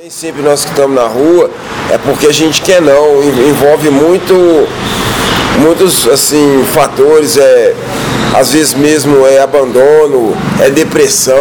Nem 0.00 0.08
sempre 0.08 0.40
nós 0.40 0.64
que 0.64 0.70
estamos 0.70 0.96
na 0.96 1.06
rua 1.06 1.50
é 1.92 1.98
porque 1.98 2.26
a 2.26 2.32
gente 2.32 2.62
quer 2.62 2.80
não, 2.80 3.22
envolve 3.22 3.90
muito 3.90 4.34
muitos 5.58 6.08
assim 6.08 6.64
fatores, 6.72 7.36
é 7.36 7.74
às 8.34 8.50
vezes 8.50 8.72
mesmo 8.72 9.26
é 9.26 9.42
abandono, 9.42 10.34
é 10.58 10.70
depressão, 10.70 11.36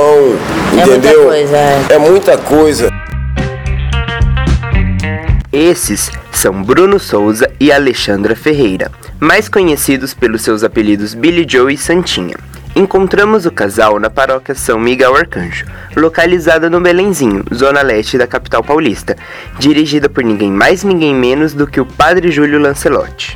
é 0.74 0.82
entendeu? 0.82 1.24
Muita 1.24 1.30
coisa, 1.30 1.56
é. 1.56 1.86
é 1.90 1.98
muita 1.98 2.38
coisa. 2.38 2.90
Esses 5.54 6.12
são 6.30 6.62
Bruno 6.62 7.00
Souza 7.00 7.50
e 7.62 7.72
Alexandra 7.72 8.36
Ferreira, 8.36 8.92
mais 9.22 9.48
conhecidos 9.48 10.14
pelos 10.14 10.42
seus 10.42 10.66
apelidos 10.66 11.14
Billy 11.14 11.46
Joe 11.50 11.74
e 11.74 11.78
Santinha. 11.78 12.36
Encontramos 12.80 13.46
o 13.46 13.52
casal 13.52 14.00
na 14.00 14.10
paróquia 14.10 14.56
São 14.56 14.80
Miguel 14.80 15.14
Arcanjo, 15.14 15.66
localizada 15.98 16.70
no 16.70 16.80
Belenzinho, 16.80 17.44
zona 17.54 17.82
leste 17.82 18.18
da 18.18 18.26
capital 18.26 18.64
paulista, 18.64 19.18
dirigida 19.60 20.08
por 20.08 20.24
ninguém 20.24 20.50
mais 20.50 20.86
ninguém 20.86 21.14
menos 21.14 21.54
do 21.54 21.68
que 21.68 21.82
o 21.82 21.86
Padre 21.86 22.32
Júlio 22.32 22.58
Lancelotti. 22.58 23.36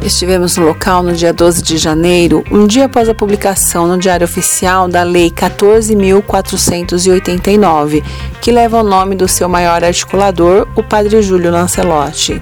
Estivemos 0.00 0.56
no 0.56 0.66
local 0.66 1.02
no 1.02 1.14
dia 1.14 1.32
12 1.32 1.64
de 1.64 1.78
janeiro, 1.78 2.44
um 2.48 2.64
dia 2.64 2.84
após 2.84 3.08
a 3.08 3.14
publicação 3.14 3.88
no 3.88 3.98
Diário 3.98 4.24
Oficial 4.24 4.86
da 4.86 5.02
Lei 5.02 5.32
14.489, 5.32 8.04
que 8.40 8.52
leva 8.52 8.78
o 8.78 8.84
nome 8.84 9.16
do 9.16 9.26
seu 9.26 9.48
maior 9.48 9.82
articulador, 9.82 10.68
o 10.76 10.82
Padre 10.84 11.20
Júlio 11.22 11.50
Lancelotti. 11.50 12.40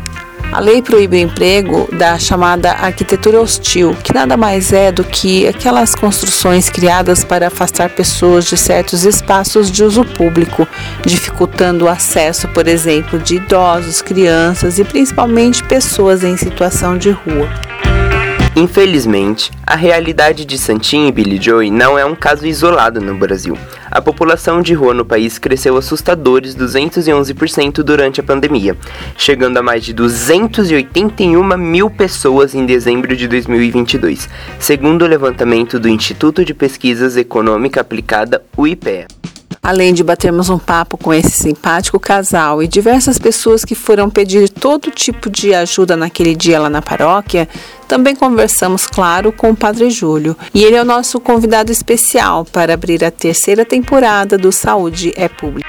A 0.50 0.60
lei 0.60 0.80
proíbe 0.80 1.16
o 1.16 1.20
emprego 1.20 1.88
da 1.92 2.18
chamada 2.18 2.72
arquitetura 2.72 3.40
hostil, 3.40 3.94
que 4.02 4.14
nada 4.14 4.34
mais 4.34 4.72
é 4.72 4.90
do 4.90 5.04
que 5.04 5.46
aquelas 5.46 5.94
construções 5.94 6.70
criadas 6.70 7.22
para 7.22 7.48
afastar 7.48 7.90
pessoas 7.90 8.46
de 8.46 8.56
certos 8.56 9.04
espaços 9.04 9.70
de 9.70 9.84
uso 9.84 10.04
público, 10.04 10.66
dificultando 11.04 11.84
o 11.84 11.88
acesso, 11.88 12.48
por 12.48 12.66
exemplo, 12.66 13.18
de 13.18 13.36
idosos, 13.36 14.00
crianças 14.00 14.78
e 14.78 14.84
principalmente 14.84 15.62
pessoas 15.64 16.24
em 16.24 16.36
situação 16.36 16.96
de 16.96 17.10
rua. 17.10 17.67
Infelizmente, 18.58 19.52
a 19.64 19.76
realidade 19.76 20.44
de 20.44 20.58
Santinho 20.58 21.06
e 21.06 21.12
Billy 21.12 21.40
Joy 21.40 21.70
não 21.70 21.96
é 21.96 22.04
um 22.04 22.16
caso 22.16 22.44
isolado 22.44 23.00
no 23.00 23.14
Brasil. 23.14 23.56
A 23.88 24.02
população 24.02 24.60
de 24.60 24.74
rua 24.74 24.92
no 24.92 25.04
país 25.04 25.38
cresceu 25.38 25.76
assustadores 25.76 26.56
211% 26.56 27.84
durante 27.84 28.18
a 28.18 28.24
pandemia, 28.24 28.76
chegando 29.16 29.58
a 29.58 29.62
mais 29.62 29.84
de 29.84 29.92
281 29.92 31.56
mil 31.56 31.88
pessoas 31.88 32.52
em 32.52 32.66
dezembro 32.66 33.16
de 33.16 33.28
2022, 33.28 34.28
segundo 34.58 35.02
o 35.02 35.08
levantamento 35.08 35.78
do 35.78 35.88
Instituto 35.88 36.44
de 36.44 36.52
Pesquisas 36.52 37.16
Econômica 37.16 37.80
Aplicada, 37.80 38.42
o 38.56 38.66
IPEA. 38.66 39.06
Além 39.68 39.92
de 39.92 40.02
batermos 40.02 40.48
um 40.48 40.58
papo 40.58 40.96
com 40.96 41.12
esse 41.12 41.30
simpático 41.30 42.00
casal 42.00 42.62
e 42.62 42.66
diversas 42.66 43.18
pessoas 43.18 43.66
que 43.66 43.74
foram 43.74 44.08
pedir 44.08 44.48
todo 44.48 44.90
tipo 44.90 45.28
de 45.28 45.52
ajuda 45.52 45.94
naquele 45.94 46.34
dia 46.34 46.58
lá 46.58 46.70
na 46.70 46.80
paróquia, 46.80 47.46
também 47.86 48.16
conversamos, 48.16 48.86
claro, 48.86 49.30
com 49.30 49.50
o 49.50 49.54
Padre 49.54 49.90
Júlio. 49.90 50.34
E 50.54 50.64
ele 50.64 50.76
é 50.76 50.80
o 50.80 50.86
nosso 50.86 51.20
convidado 51.20 51.70
especial 51.70 52.46
para 52.46 52.72
abrir 52.72 53.04
a 53.04 53.10
terceira 53.10 53.62
temporada 53.62 54.38
do 54.38 54.50
Saúde 54.50 55.12
é 55.14 55.28
Pública. 55.28 55.68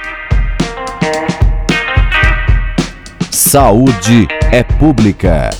Saúde 3.30 4.26
é 4.50 4.62
Pública, 4.62 5.50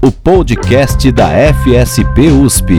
o 0.00 0.10
podcast 0.10 1.12
da 1.12 1.28
FSP 1.28 2.28
USP. 2.30 2.78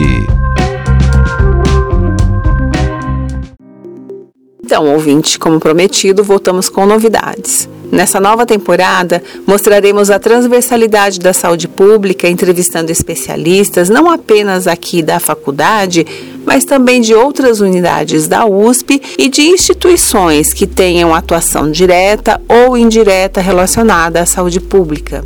Então, 4.72 4.90
ouvinte, 4.90 5.38
como 5.38 5.60
prometido, 5.60 6.24
voltamos 6.24 6.70
com 6.70 6.86
novidades. 6.86 7.68
Nessa 7.90 8.18
nova 8.18 8.46
temporada, 8.46 9.22
mostraremos 9.46 10.10
a 10.10 10.18
transversalidade 10.18 11.20
da 11.20 11.34
saúde 11.34 11.68
pública, 11.68 12.26
entrevistando 12.26 12.90
especialistas, 12.90 13.90
não 13.90 14.08
apenas 14.08 14.66
aqui 14.66 15.02
da 15.02 15.20
faculdade, 15.20 16.06
mas 16.46 16.64
também 16.64 17.02
de 17.02 17.14
outras 17.14 17.60
unidades 17.60 18.26
da 18.26 18.46
USP 18.46 19.02
e 19.18 19.28
de 19.28 19.42
instituições 19.42 20.54
que 20.54 20.66
tenham 20.66 21.14
atuação 21.14 21.70
direta 21.70 22.40
ou 22.48 22.74
indireta 22.74 23.42
relacionada 23.42 24.22
à 24.22 24.24
saúde 24.24 24.58
pública. 24.58 25.22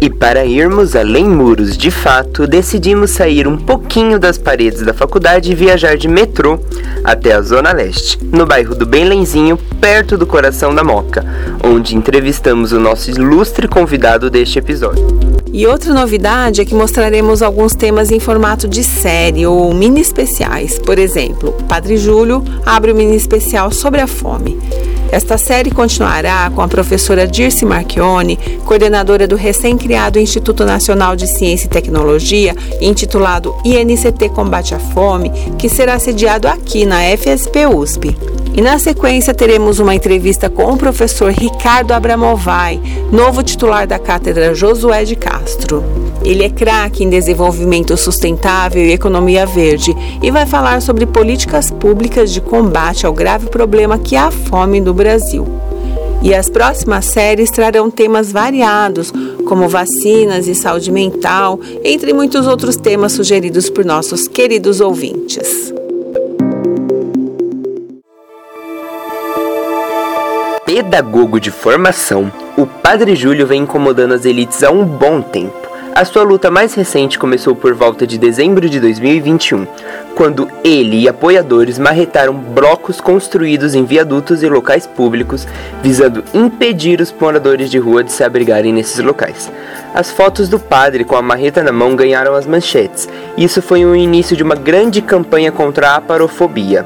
E 0.00 0.10
para 0.10 0.44
irmos 0.44 0.94
além 0.94 1.28
muros 1.28 1.76
de 1.76 1.90
fato, 1.90 2.46
decidimos 2.46 3.10
sair 3.10 3.46
um 3.46 3.56
pouquinho 3.56 4.18
das 4.18 4.36
paredes 4.36 4.82
da 4.82 4.92
faculdade 4.92 5.52
e 5.52 5.54
viajar 5.54 5.96
de 5.96 6.08
metrô 6.08 6.58
até 7.02 7.32
a 7.32 7.40
Zona 7.40 7.72
Leste, 7.72 8.18
no 8.22 8.44
bairro 8.44 8.74
do 8.74 8.84
Benlenzinho, 8.84 9.56
perto 9.80 10.18
do 10.18 10.26
coração 10.26 10.74
da 10.74 10.84
Moca, 10.84 11.24
onde 11.62 11.96
entrevistamos 11.96 12.72
o 12.72 12.80
nosso 12.80 13.10
ilustre 13.10 13.68
convidado 13.68 14.28
deste 14.28 14.58
episódio. 14.58 15.06
E 15.52 15.68
outra 15.68 15.94
novidade 15.94 16.60
é 16.60 16.64
que 16.64 16.74
mostraremos 16.74 17.40
alguns 17.40 17.76
temas 17.76 18.10
em 18.10 18.18
formato 18.18 18.66
de 18.66 18.82
série 18.82 19.46
ou 19.46 19.72
mini 19.72 20.00
especiais. 20.00 20.80
Por 20.80 20.98
exemplo, 20.98 21.52
Padre 21.68 21.96
Júlio 21.96 22.42
abre 22.66 22.90
o 22.90 22.94
um 22.94 22.96
mini 22.96 23.14
especial 23.14 23.70
sobre 23.70 24.00
a 24.00 24.06
fome. 24.08 24.58
Esta 25.14 25.38
série 25.38 25.70
continuará 25.70 26.50
com 26.52 26.60
a 26.60 26.66
professora 26.66 27.24
Dirce 27.24 27.64
Marchione, 27.64 28.36
coordenadora 28.64 29.28
do 29.28 29.36
recém-criado 29.36 30.18
Instituto 30.18 30.64
Nacional 30.64 31.14
de 31.14 31.28
Ciência 31.28 31.66
e 31.66 31.70
Tecnologia, 31.70 32.52
intitulado 32.80 33.54
INCT 33.64 34.30
Combate 34.30 34.74
à 34.74 34.80
Fome, 34.80 35.30
que 35.56 35.68
será 35.68 36.00
sediado 36.00 36.48
aqui 36.48 36.84
na 36.84 36.98
FSP 37.16 37.64
USP. 37.64 38.16
E 38.54 38.60
na 38.60 38.76
sequência 38.76 39.32
teremos 39.32 39.78
uma 39.78 39.94
entrevista 39.94 40.50
com 40.50 40.72
o 40.72 40.76
professor 40.76 41.30
Ricardo 41.30 41.92
Abramovai, 41.92 42.80
novo 43.12 43.40
titular 43.44 43.86
da 43.86 44.00
cátedra 44.00 44.52
Josué 44.52 45.04
de 45.04 45.14
Castro. 45.14 45.84
Ele 46.24 46.42
é 46.42 46.48
craque 46.48 47.04
em 47.04 47.10
desenvolvimento 47.10 47.94
sustentável 47.98 48.82
e 48.82 48.92
economia 48.92 49.44
verde 49.44 49.94
e 50.22 50.30
vai 50.30 50.46
falar 50.46 50.80
sobre 50.80 51.04
políticas 51.04 51.70
públicas 51.70 52.32
de 52.32 52.40
combate 52.40 53.04
ao 53.04 53.12
grave 53.12 53.46
problema 53.48 53.98
que 53.98 54.16
é 54.16 54.20
a 54.20 54.30
fome 54.30 54.80
no 54.80 54.94
Brasil. 54.94 55.46
E 56.22 56.34
as 56.34 56.48
próximas 56.48 57.04
séries 57.04 57.50
trarão 57.50 57.90
temas 57.90 58.32
variados, 58.32 59.12
como 59.46 59.68
vacinas 59.68 60.48
e 60.48 60.54
saúde 60.54 60.90
mental, 60.90 61.60
entre 61.84 62.14
muitos 62.14 62.46
outros 62.46 62.76
temas 62.76 63.12
sugeridos 63.12 63.68
por 63.68 63.84
nossos 63.84 64.26
queridos 64.26 64.80
ouvintes. 64.80 65.74
Pedagogo 70.64 71.38
de 71.38 71.50
formação, 71.50 72.32
o 72.56 72.64
Padre 72.64 73.14
Júlio 73.14 73.46
vem 73.46 73.64
incomodando 73.64 74.14
as 74.14 74.24
elites 74.24 74.62
há 74.62 74.70
um 74.70 74.86
bom 74.86 75.20
tempo. 75.20 75.63
A 75.94 76.04
sua 76.04 76.24
luta 76.24 76.50
mais 76.50 76.74
recente 76.74 77.16
começou 77.16 77.54
por 77.54 77.72
volta 77.72 78.04
de 78.04 78.18
dezembro 78.18 78.68
de 78.68 78.80
2021, 78.80 79.64
quando 80.16 80.48
ele 80.64 81.02
e 81.02 81.08
apoiadores 81.08 81.78
marretaram 81.78 82.34
blocos 82.34 83.00
construídos 83.00 83.76
em 83.76 83.84
viadutos 83.84 84.42
e 84.42 84.48
locais 84.48 84.88
públicos, 84.88 85.46
visando 85.84 86.24
impedir 86.34 87.00
os 87.00 87.12
moradores 87.12 87.70
de 87.70 87.78
rua 87.78 88.02
de 88.02 88.10
se 88.10 88.24
abrigarem 88.24 88.72
nesses 88.72 88.98
locais. 88.98 89.48
As 89.94 90.10
fotos 90.10 90.48
do 90.48 90.58
padre 90.58 91.04
com 91.04 91.14
a 91.14 91.22
marreta 91.22 91.62
na 91.62 91.70
mão 91.70 91.94
ganharam 91.94 92.34
as 92.34 92.44
manchetes. 92.44 93.08
Isso 93.38 93.62
foi 93.62 93.84
o 93.84 93.94
início 93.94 94.36
de 94.36 94.42
uma 94.42 94.56
grande 94.56 95.00
campanha 95.00 95.52
contra 95.52 95.90
a 95.90 95.96
aparofobia, 95.96 96.84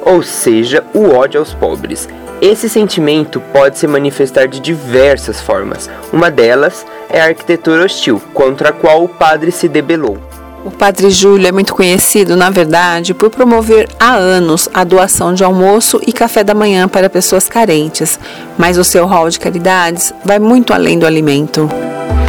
ou 0.00 0.22
seja, 0.22 0.82
o 0.94 1.10
ódio 1.10 1.40
aos 1.40 1.52
pobres. 1.52 2.08
Esse 2.40 2.68
sentimento 2.68 3.40
pode 3.52 3.78
se 3.78 3.86
manifestar 3.86 4.46
de 4.46 4.60
diversas 4.60 5.40
formas. 5.40 5.88
Uma 6.12 6.30
delas 6.30 6.84
é 7.08 7.20
a 7.20 7.26
arquitetura 7.26 7.84
hostil, 7.84 8.20
contra 8.34 8.68
a 8.68 8.72
qual 8.72 9.02
o 9.02 9.08
padre 9.08 9.50
se 9.50 9.68
debelou. 9.68 10.18
O 10.62 10.70
Padre 10.70 11.10
Júlio 11.10 11.46
é 11.46 11.52
muito 11.52 11.72
conhecido, 11.74 12.36
na 12.36 12.50
verdade, 12.50 13.14
por 13.14 13.30
promover 13.30 13.88
há 14.00 14.16
anos 14.16 14.68
a 14.74 14.82
doação 14.82 15.32
de 15.32 15.44
almoço 15.44 16.00
e 16.04 16.12
café 16.12 16.42
da 16.42 16.54
manhã 16.54 16.88
para 16.88 17.08
pessoas 17.08 17.48
carentes, 17.48 18.18
mas 18.58 18.76
o 18.76 18.82
seu 18.82 19.06
rol 19.06 19.30
de 19.30 19.38
caridades 19.38 20.12
vai 20.24 20.40
muito 20.40 20.74
além 20.74 20.98
do 20.98 21.06
alimento. 21.06 21.70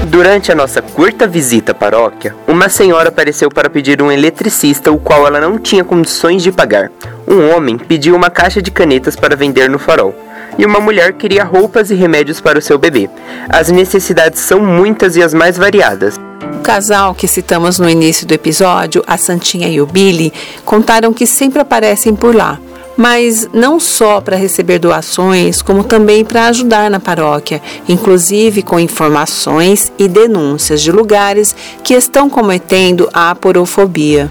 Durante 0.10 0.54
a 0.54 0.56
nossa 0.56 0.82
curta 0.82 1.28
visita 1.28 1.74
à 1.74 1.76
paróquia, 1.76 2.34
uma 2.48 2.70
senhora 2.70 3.10
apareceu 3.10 3.50
para 3.50 3.70
pedir 3.70 4.02
um 4.02 4.10
eletricista, 4.10 4.90
o 4.90 4.98
qual 4.98 5.28
ela 5.28 5.42
não 5.42 5.60
tinha 5.60 5.84
condições 5.84 6.42
de 6.42 6.50
pagar. 6.50 6.90
Um 7.28 7.54
homem 7.54 7.78
pediu 7.78 8.16
uma 8.16 8.30
caixa 8.30 8.62
de 8.62 8.72
canetas 8.72 9.18
para 9.18 9.36
vender 9.36 9.70
no 9.70 9.78
farol. 9.78 10.16
E 10.58 10.66
uma 10.66 10.80
mulher 10.80 11.14
queria 11.14 11.44
roupas 11.44 11.92
e 11.92 11.96
remédios 11.96 12.40
para 12.40 12.58
o 12.58 12.62
seu 12.62 12.78
bebê. 12.78 13.10
As 13.50 13.70
necessidades 13.70 14.40
são 14.40 14.62
muitas 14.62 15.18
e 15.18 15.22
as 15.22 15.34
mais 15.34 15.58
variadas. 15.58 16.16
O 16.56 16.60
casal 16.62 17.14
que 17.14 17.28
citamos 17.28 17.78
no 17.78 17.90
início 17.90 18.26
do 18.26 18.34
episódio, 18.34 19.04
a 19.06 19.18
Santinha 19.18 19.68
e 19.68 19.82
o 19.82 19.86
Billy, 19.86 20.34
contaram 20.64 21.14
que 21.14 21.28
sempre 21.28 21.60
aparecem 21.60 22.16
por 22.16 22.34
lá 22.34 22.58
mas 22.98 23.48
não 23.54 23.80
só 23.80 24.20
para 24.20 24.36
receber 24.36 24.80
doações, 24.80 25.62
como 25.62 25.84
também 25.84 26.26
para 26.26 26.48
ajudar 26.48 26.90
na 26.90 27.00
paróquia, 27.00 27.62
inclusive 27.88 28.64
com 28.64 28.80
informações 28.80 29.92
e 29.98 30.08
denúncias 30.08 30.82
de 30.82 30.92
lugares 30.92 31.56
que 31.84 31.94
estão 31.94 32.30
cometendo 32.30 33.08
a 33.14 33.30
aporofobia. 33.30 34.30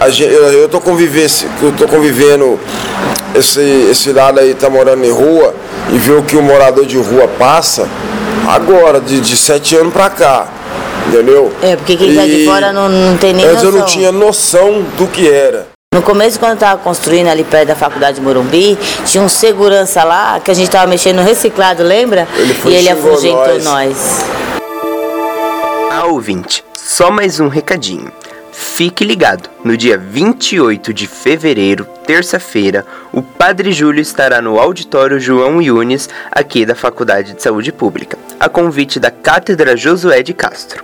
Eu 0.00 0.66
estou 0.66 0.80
convivendo, 0.80 2.58
esse, 3.34 3.60
esse 3.90 4.12
lado 4.12 4.40
aí 4.40 4.54
tá 4.54 4.70
morando 4.70 5.04
em 5.04 5.10
rua 5.10 5.54
e 5.92 5.98
ver 5.98 6.12
o 6.12 6.22
que 6.22 6.36
o 6.36 6.42
morador 6.42 6.86
de 6.86 6.96
rua 6.96 7.28
passa 7.38 7.88
agora, 8.48 9.00
de, 9.00 9.20
de 9.20 9.36
sete 9.36 9.76
anos 9.76 9.92
pra 9.92 10.10
cá. 10.10 10.48
Entendeu? 11.08 11.52
É, 11.62 11.76
porque 11.76 11.96
quem 11.96 12.14
tá 12.14 12.24
de 12.24 12.44
fora 12.44 12.72
não, 12.72 12.88
não 12.88 13.16
tem 13.16 13.32
nem 13.32 13.44
Antes 13.44 13.62
noção. 13.64 13.72
eu 13.72 13.78
não 13.78 13.86
tinha 13.86 14.12
noção 14.12 14.82
do 14.96 15.06
que 15.06 15.28
era. 15.28 15.71
No 15.92 16.00
começo, 16.00 16.40
quando 16.40 16.52
eu 16.52 16.56
tava 16.56 16.80
construindo 16.82 17.28
ali 17.28 17.44
perto 17.44 17.68
da 17.68 17.76
faculdade 17.76 18.16
de 18.16 18.22
Morumbi, 18.22 18.78
tinha 19.04 19.22
um 19.22 19.28
segurança 19.28 20.02
lá 20.02 20.40
que 20.40 20.50
a 20.50 20.54
gente 20.54 20.70
tava 20.70 20.86
mexendo 20.86 21.16
no 21.16 21.22
reciclado, 21.22 21.82
lembra? 21.82 22.26
Ele 22.34 22.56
e 22.64 22.74
ele 22.74 22.88
afugentou 22.88 23.60
nós. 23.60 23.64
nós. 23.64 24.24
Ah, 25.90 26.06
ouvinte, 26.06 26.64
só 26.74 27.10
mais 27.10 27.40
um 27.40 27.48
recadinho. 27.48 28.10
Fique 28.50 29.04
ligado, 29.04 29.50
no 29.62 29.76
dia 29.76 29.98
28 29.98 30.94
de 30.94 31.06
fevereiro, 31.06 31.84
terça-feira, 32.06 32.86
o 33.12 33.20
Padre 33.20 33.70
Júlio 33.70 34.00
estará 34.00 34.40
no 34.40 34.58
auditório 34.58 35.20
João 35.20 35.60
Yunes, 35.60 36.08
aqui 36.30 36.64
da 36.64 36.74
Faculdade 36.74 37.34
de 37.34 37.42
Saúde 37.42 37.70
Pública, 37.70 38.16
a 38.40 38.48
convite 38.48 38.98
da 38.98 39.10
Cátedra 39.10 39.76
Josué 39.76 40.22
de 40.22 40.32
Castro. 40.32 40.82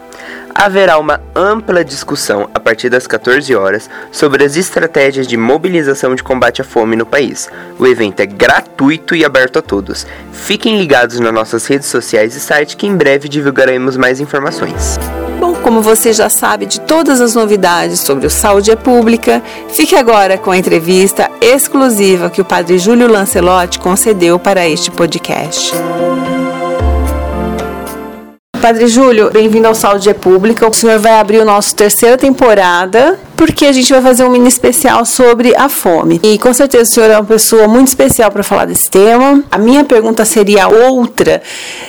Haverá 0.60 0.98
uma 0.98 1.20
ampla 1.36 1.84
discussão 1.84 2.50
a 2.52 2.58
partir 2.58 2.88
das 2.90 3.06
14 3.06 3.54
horas 3.54 3.88
sobre 4.10 4.42
as 4.42 4.56
estratégias 4.56 5.28
de 5.28 5.36
mobilização 5.36 6.16
de 6.16 6.22
combate 6.24 6.60
à 6.60 6.64
fome 6.64 6.96
no 6.96 7.06
país. 7.06 7.48
O 7.78 7.86
evento 7.86 8.18
é 8.18 8.26
gratuito 8.26 9.14
e 9.14 9.24
aberto 9.24 9.60
a 9.60 9.62
todos. 9.62 10.04
Fiquem 10.32 10.76
ligados 10.76 11.20
nas 11.20 11.32
nossas 11.32 11.64
redes 11.64 11.86
sociais 11.86 12.34
e 12.34 12.40
site 12.40 12.76
que 12.76 12.88
em 12.88 12.96
breve 12.96 13.28
divulgaremos 13.28 13.96
mais 13.96 14.18
informações. 14.18 14.98
Bom, 15.38 15.54
como 15.54 15.80
você 15.80 16.12
já 16.12 16.28
sabe 16.28 16.66
de 16.66 16.80
todas 16.80 17.20
as 17.20 17.36
novidades 17.36 18.00
sobre 18.00 18.26
o 18.26 18.30
Saúde 18.30 18.72
é 18.72 18.76
Pública, 18.76 19.40
fique 19.68 19.94
agora 19.94 20.36
com 20.36 20.50
a 20.50 20.58
entrevista 20.58 21.30
exclusiva 21.40 22.30
que 22.30 22.40
o 22.40 22.44
Padre 22.44 22.80
Júlio 22.80 23.06
Lancelotti 23.06 23.78
concedeu 23.78 24.40
para 24.40 24.68
este 24.68 24.90
podcast. 24.90 25.72
Padre 28.60 28.88
Júlio, 28.88 29.30
bem-vindo 29.30 29.68
ao 29.68 29.74
Saúde 29.74 30.10
é 30.10 30.14
Pública. 30.14 30.68
O 30.68 30.74
senhor 30.74 30.98
vai 30.98 31.20
abrir 31.20 31.38
o 31.38 31.44
nosso 31.44 31.76
terceira 31.76 32.18
temporada, 32.18 33.18
porque 33.36 33.66
a 33.66 33.72
gente 33.72 33.92
vai 33.92 34.02
fazer 34.02 34.24
um 34.24 34.30
mini 34.30 34.48
especial 34.48 35.04
sobre 35.04 35.54
a 35.54 35.68
fome. 35.68 36.20
E 36.24 36.36
com 36.38 36.52
certeza 36.52 36.90
o 36.90 36.94
senhor 36.94 37.10
é 37.10 37.16
uma 37.16 37.24
pessoa 37.24 37.68
muito 37.68 37.86
especial 37.86 38.32
para 38.32 38.42
falar 38.42 38.64
desse 38.64 38.90
tema. 38.90 39.44
A 39.48 39.58
minha 39.58 39.84
pergunta 39.84 40.24
seria 40.24 40.66
outra, 40.66 41.40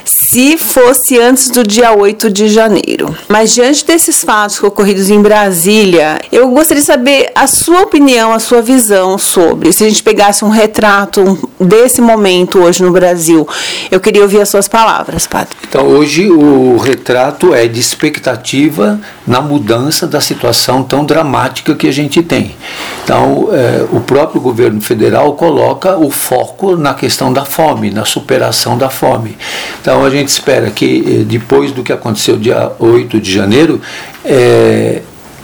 se 0.05 0.57
fosse 0.57 1.19
antes 1.19 1.49
do 1.49 1.63
dia 1.63 1.91
8 1.91 2.29
de 2.29 2.47
janeiro. 2.47 3.15
Mas 3.27 3.51
diante 3.51 3.83
desses 3.83 4.23
fatos 4.23 4.61
ocorridos 4.61 5.09
em 5.09 5.21
Brasília, 5.21 6.19
eu 6.31 6.47
gostaria 6.49 6.81
de 6.81 6.85
saber 6.85 7.31
a 7.33 7.47
sua 7.47 7.81
opinião, 7.81 8.31
a 8.31 8.37
sua 8.37 8.61
visão 8.61 9.17
sobre, 9.17 9.73
se 9.73 9.83
a 9.83 9.89
gente 9.89 10.03
pegasse 10.03 10.45
um 10.45 10.49
retrato 10.49 11.49
desse 11.59 11.99
momento 11.99 12.59
hoje 12.59 12.83
no 12.83 12.91
Brasil. 12.91 13.47
Eu 13.89 13.99
queria 13.99 14.21
ouvir 14.21 14.39
as 14.39 14.49
suas 14.49 14.67
palavras, 14.67 15.25
padre. 15.25 15.55
Então, 15.67 15.87
hoje 15.87 16.29
o 16.29 16.58
retrato 16.77 17.53
é 17.53 17.67
de 17.67 17.79
expectativa 17.79 18.99
na 19.25 19.41
mudança 19.41 20.07
da 20.07 20.19
situação 20.19 20.83
tão 20.83 21.05
dramática 21.05 21.75
que 21.75 21.87
a 21.87 21.91
gente 21.91 22.21
tem. 22.23 22.55
Então, 23.03 23.49
eh, 23.51 23.85
o 23.91 23.99
próprio 23.99 24.41
governo 24.41 24.81
federal 24.81 25.33
coloca 25.33 25.97
o 25.97 26.09
foco 26.09 26.75
na 26.75 26.93
questão 26.93 27.31
da 27.31 27.45
fome, 27.45 27.91
na 27.91 28.05
superação 28.05 28.77
da 28.77 28.89
fome. 28.89 29.37
Então, 29.81 30.03
a 30.03 30.09
gente 30.09 30.27
espera 30.27 30.69
que, 30.69 31.21
eh, 31.21 31.23
depois 31.23 31.71
do 31.71 31.83
que 31.83 31.91
aconteceu 31.91 32.37
dia 32.37 32.71
8 32.79 33.19
de 33.19 33.31
janeiro, 33.31 33.81
eh, 34.23 35.01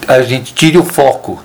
a 0.08 0.22
gente 0.22 0.54
tire 0.54 0.78
o 0.78 0.84
foco 0.84 1.42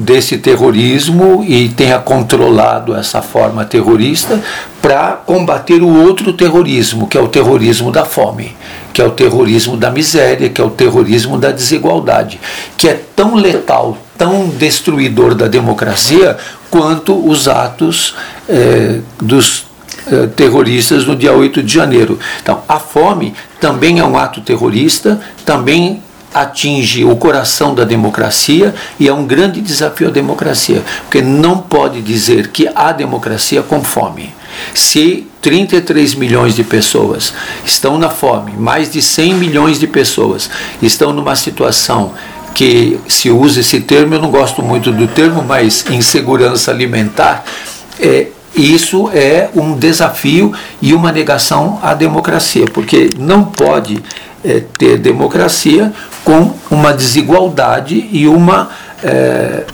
desse 0.00 0.38
terrorismo 0.38 1.44
e 1.46 1.68
tenha 1.68 1.98
controlado 1.98 2.94
essa 2.94 3.22
forma 3.22 3.64
terrorista 3.64 4.40
para 4.82 5.12
combater 5.12 5.82
o 5.82 6.04
outro 6.04 6.32
terrorismo, 6.32 7.06
que 7.06 7.16
é 7.16 7.20
o 7.20 7.28
terrorismo 7.28 7.90
da 7.90 8.04
fome, 8.04 8.56
que 8.92 9.00
é 9.00 9.04
o 9.04 9.10
terrorismo 9.10 9.76
da 9.76 9.90
miséria, 9.90 10.48
que 10.50 10.60
é 10.60 10.64
o 10.64 10.70
terrorismo 10.70 11.38
da 11.38 11.50
desigualdade, 11.50 12.40
que 12.76 12.88
é 12.88 13.00
tão 13.14 13.34
letal, 13.34 13.96
tão 14.18 14.48
destruidor 14.48 15.34
da 15.34 15.46
democracia 15.46 16.36
quanto 16.70 17.26
os 17.26 17.46
atos 17.48 18.14
eh, 18.48 19.00
dos 19.20 19.64
eh, 20.10 20.26
terroristas 20.36 21.06
no 21.06 21.16
dia 21.16 21.32
8 21.32 21.62
de 21.62 21.72
janeiro. 21.72 22.18
Então, 22.42 22.62
a 22.68 22.78
fome 22.78 23.32
também 23.60 24.00
é 24.00 24.04
um 24.04 24.18
ato 24.18 24.40
terrorista, 24.40 25.20
também 25.46 26.02
atinge 26.34 27.04
o 27.04 27.16
coração 27.16 27.74
da 27.74 27.84
democracia 27.84 28.74
e 28.98 29.08
é 29.08 29.14
um 29.14 29.24
grande 29.24 29.60
desafio 29.60 30.08
à 30.08 30.10
democracia, 30.10 30.82
porque 31.04 31.22
não 31.22 31.58
pode 31.58 32.02
dizer 32.02 32.48
que 32.48 32.68
há 32.74 32.90
democracia 32.92 33.62
com 33.62 33.82
fome. 33.82 34.34
Se 34.74 35.26
33 35.40 36.14
milhões 36.14 36.54
de 36.54 36.64
pessoas 36.64 37.32
estão 37.64 37.98
na 37.98 38.10
fome, 38.10 38.52
mais 38.52 38.90
de 38.90 39.00
100 39.00 39.34
milhões 39.34 39.78
de 39.78 39.86
pessoas 39.86 40.50
estão 40.82 41.12
numa 41.12 41.36
situação 41.36 42.12
que 42.54 42.98
se 43.08 43.30
usa 43.30 43.60
esse 43.60 43.80
termo, 43.80 44.14
eu 44.14 44.22
não 44.22 44.30
gosto 44.30 44.62
muito 44.62 44.92
do 44.92 45.06
termo, 45.08 45.42
mas 45.42 45.84
insegurança 45.90 46.70
alimentar, 46.70 47.44
é, 47.98 48.28
isso 48.54 49.10
é 49.12 49.50
um 49.54 49.76
desafio 49.76 50.52
e 50.80 50.94
uma 50.94 51.10
negação 51.10 51.80
à 51.82 51.92
democracia, 51.92 52.64
porque 52.72 53.10
não 53.18 53.44
pode 53.44 54.00
é, 54.44 54.62
ter 54.78 54.98
democracia 54.98 55.92
com 56.24 56.54
uma 56.70 56.92
desigualdade 56.92 58.08
e 58.12 58.28
uma, 58.28 58.70
é, 59.02 59.64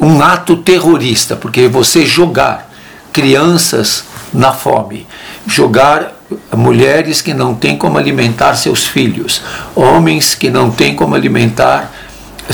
um 0.00 0.22
ato 0.22 0.56
terrorista, 0.56 1.36
porque 1.36 1.68
você 1.68 2.06
jogar 2.06 2.70
crianças 3.12 4.04
na 4.32 4.52
fome, 4.52 5.06
jogar 5.46 6.14
mulheres 6.54 7.22
que 7.22 7.32
não 7.32 7.54
têm 7.54 7.76
como 7.76 7.98
alimentar 7.98 8.54
seus 8.54 8.86
filhos, 8.86 9.42
homens 9.74 10.34
que 10.34 10.50
não 10.50 10.70
têm 10.70 10.94
como 10.94 11.14
alimentar 11.14 11.92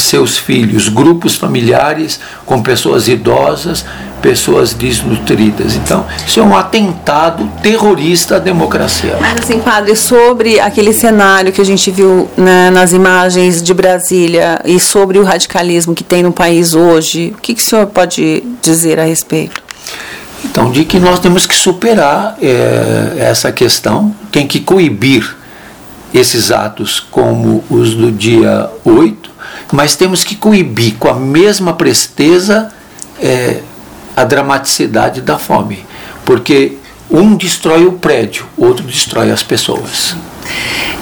seus 0.03 0.37
filhos, 0.37 0.89
grupos 0.89 1.37
familiares 1.37 2.21
com 2.45 2.63
pessoas 2.63 3.09
idosas, 3.09 3.85
pessoas 4.21 4.73
desnutridas. 4.73 5.77
Então, 5.77 6.07
isso 6.27 6.41
é 6.41 6.43
um 6.43 6.57
atentado 6.57 7.49
terrorista 7.63 8.37
à 8.37 8.39
democracia. 8.39 9.17
Mas 9.21 9.41
assim, 9.41 9.61
padre, 9.61 9.95
sobre 9.95 10.59
aquele 10.59 10.93
cenário 10.93 11.53
que 11.53 11.61
a 11.61 11.65
gente 11.65 11.91
viu 11.91 12.29
né, 12.37 12.71
nas 12.71 12.93
imagens 12.93 13.63
de 13.63 13.75
Brasília 13.75 14.61
e 14.65 14.81
sobre 14.81 15.19
o 15.19 15.25
radicalismo 15.25 15.95
que 15.95 16.03
tem 16.03 16.23
no 16.23 16.33
país 16.33 16.75
hoje, 16.75 17.35
o 17.37 17.41
que, 17.41 17.55
que 17.55 17.61
o 17.61 17.65
senhor 17.65 17.87
pode 17.87 18.43
dizer 18.63 18.99
a 18.99 19.05
respeito? 19.05 19.63
Então, 20.45 20.71
de 20.71 20.85
que 20.85 20.99
nós 20.99 21.19
temos 21.19 21.47
que 21.47 21.55
superar 21.55 22.37
é, 22.41 23.15
essa 23.19 23.51
questão, 23.51 24.15
tem 24.31 24.47
que 24.47 24.61
coibir 24.61 25.37
esses 26.13 26.53
atos 26.53 27.01
como 27.01 27.65
os 27.69 27.95
do 27.95 28.13
dia 28.13 28.71
8, 28.85 29.34
mas 29.73 29.97
temos 29.97 30.25
que 30.25 30.35
coibir 30.35 30.95
com 30.99 31.09
a 31.09 31.15
mesma 31.15 31.73
presteza 31.73 32.73
é, 33.21 33.61
a 34.17 34.25
dramaticidade 34.25 35.21
da 35.21 35.39
fome, 35.39 35.85
porque 36.25 36.79
um 37.11 37.37
destrói 37.37 37.87
o 37.87 37.93
prédio, 37.93 38.47
outro 38.57 38.85
destrói 38.85 39.31
as 39.31 39.43
pessoas. 39.43 40.17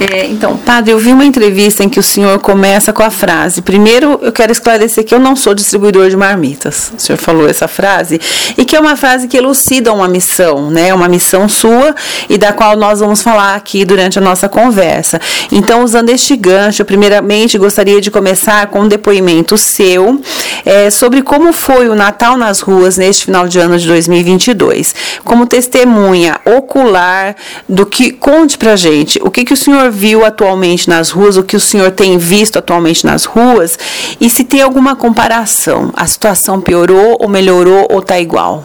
É, 0.01 0.27
então, 0.27 0.57
padre, 0.57 0.93
eu 0.93 0.99
vi 0.99 1.13
uma 1.13 1.25
entrevista 1.25 1.85
em 1.85 1.89
que 1.89 2.01
o 2.01 2.03
senhor 2.03 2.39
começa 2.41 2.93
com 2.93 3.03
a 3.03 3.11
frase: 3.11 3.63
primeiro, 3.63 4.19
eu 4.23 4.33
quero 4.33 4.51
esclarecer 4.51 5.05
que 5.05 5.15
eu 5.15 5.19
não 5.19 5.37
sou 5.37 5.55
distribuidor 5.55 6.09
de 6.11 6.17
marmitas. 6.17 6.93
O 6.97 7.01
senhor 7.01 7.19
falou 7.19 7.49
essa 7.49 7.69
frase, 7.69 8.21
e 8.57 8.65
que 8.65 8.75
é 8.75 8.81
uma 8.81 8.97
frase 8.97 9.29
que 9.29 9.37
elucida 9.37 9.93
uma 9.93 10.09
missão, 10.09 10.71
né? 10.71 10.93
Uma 10.93 11.09
missão 11.09 11.49
sua 11.49 11.95
e 12.29 12.37
da 12.39 12.53
qual 12.53 12.77
nós 12.77 13.01
vamos 13.01 13.23
falar 13.23 13.55
aqui 13.55 13.85
durante 13.85 14.19
a 14.19 14.23
nossa 14.23 14.49
conversa. 14.49 15.21
Então, 15.51 15.85
usando 15.85 16.11
este 16.11 16.37
gancho, 16.37 16.85
primeiramente 16.85 17.59
gostaria 17.59 18.01
de 18.01 18.11
começar 18.11 18.67
com 18.69 18.81
um 18.81 18.89
depoimento 18.89 19.57
seu 19.57 20.21
é, 20.65 20.91
sobre 20.91 21.23
como 21.23 21.53
foi 21.53 21.89
o 21.89 21.95
Natal 21.95 22.37
nas 22.37 22.61
ruas 22.61 22.97
neste 22.97 23.27
final 23.27 23.47
de 23.47 23.59
ano 23.59 23.79
de 23.79 23.87
2022. 23.87 24.95
Como 25.25 25.47
testemunha 25.47 26.41
ocular 26.45 27.37
do 27.69 27.87
que. 27.87 28.13
Conte 28.13 28.57
pra 28.57 28.77
gente 28.77 29.21
o 29.23 29.31
que, 29.33 29.45
que 29.45 29.55
o 29.55 29.57
senhor 29.57 29.91
viu 29.91 30.25
atualmente 30.25 30.89
nas 30.89 31.11
ruas, 31.11 31.37
o 31.37 31.43
que 31.43 31.57
o 31.57 31.61
senhor 31.61 31.91
tem 31.91 32.19
visto 32.19 32.59
atualmente 32.59 33.05
nas 33.05 33.25
ruas 33.25 33.79
e 34.21 34.29
se 34.31 34.45
tem 34.45 34.63
alguma 34.63 34.95
comparação. 34.95 35.91
A 35.97 36.07
situação 36.07 36.61
piorou 36.61 37.17
ou 37.21 37.29
melhorou 37.29 37.89
ou 37.91 37.99
está 37.99 38.21
igual? 38.21 38.65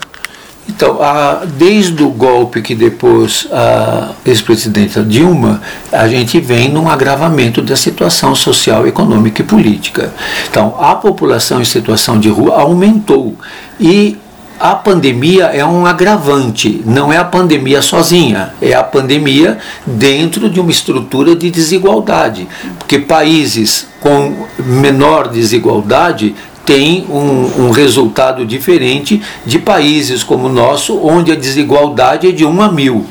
Então, 0.69 1.01
a, 1.01 1.45
desde 1.45 2.03
o 2.03 2.09
golpe 2.09 2.61
que 2.61 2.75
depois 2.75 3.47
a 3.51 4.11
ex-presidenta 4.25 5.01
Dilma, 5.01 5.61
a 5.91 6.07
gente 6.09 6.39
vem 6.41 6.69
num 6.69 6.89
agravamento 6.89 7.61
da 7.61 7.75
situação 7.75 8.35
social, 8.35 8.85
econômica 8.85 9.41
e 9.41 9.45
política. 9.45 10.13
Então, 10.49 10.75
a 10.77 10.93
população 10.93 11.61
em 11.61 11.65
situação 11.65 12.19
de 12.19 12.27
rua 12.27 12.59
aumentou 12.59 13.33
e 13.79 14.17
a 14.59 14.73
pandemia 14.73 15.45
é 15.45 15.63
um 15.63 15.85
agravante, 15.85 16.81
não 16.85 17.11
é 17.11 17.17
a 17.17 17.23
pandemia 17.23 17.81
sozinha, 17.81 18.53
é 18.61 18.73
a 18.73 18.83
pandemia 18.83 19.57
dentro 19.85 20.49
de 20.49 20.59
uma 20.59 20.71
estrutura 20.71 21.35
de 21.35 21.51
desigualdade, 21.51 22.47
porque 22.79 22.97
países 22.99 23.87
com 23.99 24.47
menor 24.59 25.27
desigualdade 25.27 26.35
tem 26.65 27.05
um, 27.09 27.67
um, 27.67 27.71
resultado 27.71 28.45
diferente 28.45 29.21
de 29.45 29.57
países 29.57 30.21
como 30.23 30.47
o 30.47 30.51
nosso, 30.51 30.99
onde 31.01 31.31
a 31.31 31.35
desigualdade 31.35 32.27
é 32.27 32.31
de 32.31 32.43
1 32.43 32.61
a 32.61 32.71
mil. 32.71 33.05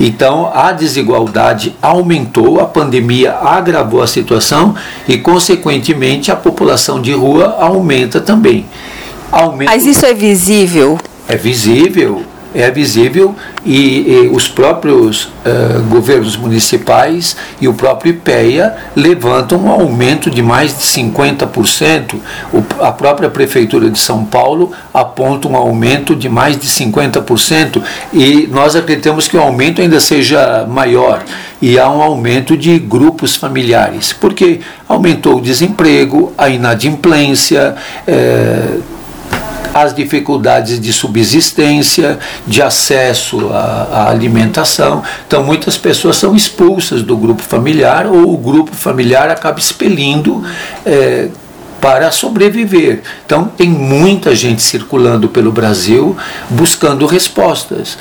Então 0.00 0.50
a 0.52 0.72
desigualdade 0.72 1.76
aumentou, 1.80 2.60
a 2.60 2.64
pandemia 2.64 3.34
agravou 3.34 4.02
a 4.02 4.06
situação 4.06 4.74
e, 5.06 5.18
consequentemente, 5.18 6.32
a 6.32 6.36
população 6.36 7.00
de 7.00 7.12
rua 7.12 7.56
aumenta 7.60 8.20
também. 8.20 8.66
Aumenta... 9.32 9.72
Mas 9.72 9.86
isso 9.86 10.04
é 10.04 10.12
visível? 10.12 10.98
É 11.26 11.36
visível 11.36 12.22
é 12.54 12.70
visível 12.70 13.34
e, 13.64 14.10
e 14.10 14.30
os 14.32 14.48
próprios 14.48 15.24
uh, 15.24 15.82
governos 15.88 16.36
municipais 16.36 17.36
e 17.60 17.68
o 17.68 17.74
próprio 17.74 18.10
IPEA 18.10 18.76
levantam 18.94 19.58
um 19.58 19.70
aumento 19.70 20.30
de 20.30 20.42
mais 20.42 20.76
de 20.76 20.84
50%. 20.84 22.14
O, 22.52 22.84
a 22.84 22.92
própria 22.92 23.30
Prefeitura 23.30 23.88
de 23.90 23.98
São 23.98 24.24
Paulo 24.24 24.72
aponta 24.92 25.48
um 25.48 25.56
aumento 25.56 26.14
de 26.14 26.28
mais 26.28 26.58
de 26.58 26.66
50% 26.66 27.82
e 28.12 28.48
nós 28.50 28.76
acreditamos 28.76 29.28
que 29.28 29.36
o 29.36 29.40
aumento 29.40 29.80
ainda 29.80 30.00
seja 30.00 30.66
maior 30.68 31.22
e 31.60 31.78
há 31.78 31.88
um 31.88 32.02
aumento 32.02 32.56
de 32.56 32.78
grupos 32.78 33.36
familiares, 33.36 34.12
porque 34.12 34.60
aumentou 34.88 35.38
o 35.38 35.40
desemprego, 35.40 36.32
a 36.36 36.48
inadimplência, 36.48 37.76
eh, 38.06 38.78
as 39.74 39.94
dificuldades 39.94 40.80
de 40.80 40.92
subsistência, 40.92 42.18
de 42.46 42.62
acesso 42.62 43.48
à, 43.52 43.88
à, 43.90 44.10
alimentação. 44.10 45.02
Então, 45.26 45.42
muitas 45.42 45.76
pessoas 45.76 46.16
são 46.16 46.34
expulsas 46.34 47.02
do 47.02 47.16
grupo 47.16 47.42
familiar 47.42 48.06
ou 48.06 48.32
o 48.32 48.36
grupo 48.36 48.74
familiar 48.74 49.30
acaba 49.30 49.58
expelindo. 49.58 50.42
É, 50.84 51.28
para 51.82 52.12
sobreviver. 52.12 53.02
Então, 53.26 53.46
tem 53.56 53.68
muita 53.68 54.36
gente 54.36 54.62
circulando 54.62 55.28
pelo 55.28 55.50
Brasil 55.50 56.16
buscando 56.48 57.04
respostas. 57.06 57.98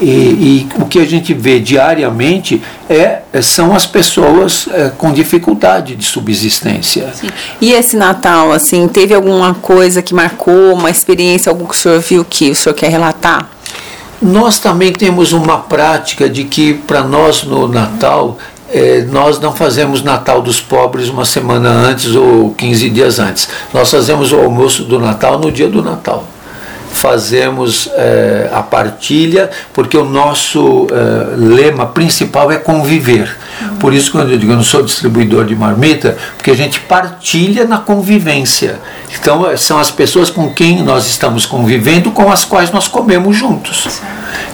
E, 0.00 0.06
e, 0.06 0.68
o 0.80 0.86
que 0.86 1.00
a 1.00 1.04
gente 1.04 1.34
vê 1.34 1.58
diariamente 1.58 2.62
é, 2.88 3.22
é 3.32 3.42
são 3.42 3.74
as 3.74 3.84
pessoas 3.84 4.68
é, 4.72 4.92
com 4.96 5.12
dificuldade 5.12 5.96
de 5.96 6.04
subsistência. 6.04 7.12
Sim. 7.14 7.28
E 7.60 7.72
esse 7.72 7.96
Natal, 7.96 8.52
assim, 8.52 8.86
teve 8.86 9.12
alguma 9.12 9.54
coisa 9.54 10.00
que 10.00 10.14
marcou, 10.14 10.74
uma 10.74 10.88
experiência, 10.88 11.50
algo 11.50 11.66
que 11.66 11.74
o 11.74 11.76
senhor 11.76 11.98
viu 11.98 12.24
que 12.24 12.50
o 12.50 12.54
senhor 12.54 12.74
quer 12.76 12.90
relatar? 12.90 13.48
Nós 14.22 14.60
também 14.60 14.92
temos 14.92 15.32
uma 15.32 15.58
prática 15.58 16.28
de 16.28 16.44
que 16.44 16.74
para 16.74 17.02
nós 17.02 17.42
no 17.42 17.66
Natal 17.66 18.38
é, 18.72 19.02
nós 19.02 19.38
não 19.38 19.54
fazemos 19.54 20.02
Natal 20.02 20.42
dos 20.42 20.60
pobres 20.60 21.08
uma 21.08 21.24
semana 21.24 21.70
antes 21.70 22.14
ou 22.14 22.54
15 22.54 22.90
dias 22.90 23.18
antes. 23.18 23.48
Nós 23.72 23.90
fazemos 23.90 24.32
o 24.32 24.36
almoço 24.36 24.84
do 24.84 24.98
Natal 24.98 25.38
no 25.38 25.50
dia 25.50 25.68
do 25.68 25.82
Natal 25.82 26.26
fazemos 26.96 27.88
é, 27.94 28.48
a 28.52 28.62
partilha, 28.62 29.50
porque 29.72 29.96
o 29.96 30.04
nosso 30.04 30.86
é, 30.90 31.36
lema 31.36 31.86
principal 31.86 32.50
é 32.50 32.56
conviver. 32.56 33.36
Por 33.78 33.92
isso, 33.92 34.10
quando 34.10 34.32
eu 34.32 34.38
digo 34.38 34.52
eu 34.52 34.56
não 34.56 34.64
sou 34.64 34.82
distribuidor 34.82 35.44
de 35.44 35.54
marmita, 35.54 36.16
porque 36.36 36.50
a 36.50 36.56
gente 36.56 36.80
partilha 36.80 37.64
na 37.64 37.78
convivência. 37.78 38.80
Então, 39.14 39.56
são 39.56 39.78
as 39.78 39.90
pessoas 39.90 40.30
com 40.30 40.52
quem 40.52 40.82
nós 40.82 41.06
estamos 41.06 41.46
convivendo, 41.46 42.10
com 42.10 42.30
as 42.30 42.44
quais 42.44 42.70
nós 42.70 42.88
comemos 42.88 43.36
juntos. 43.36 44.00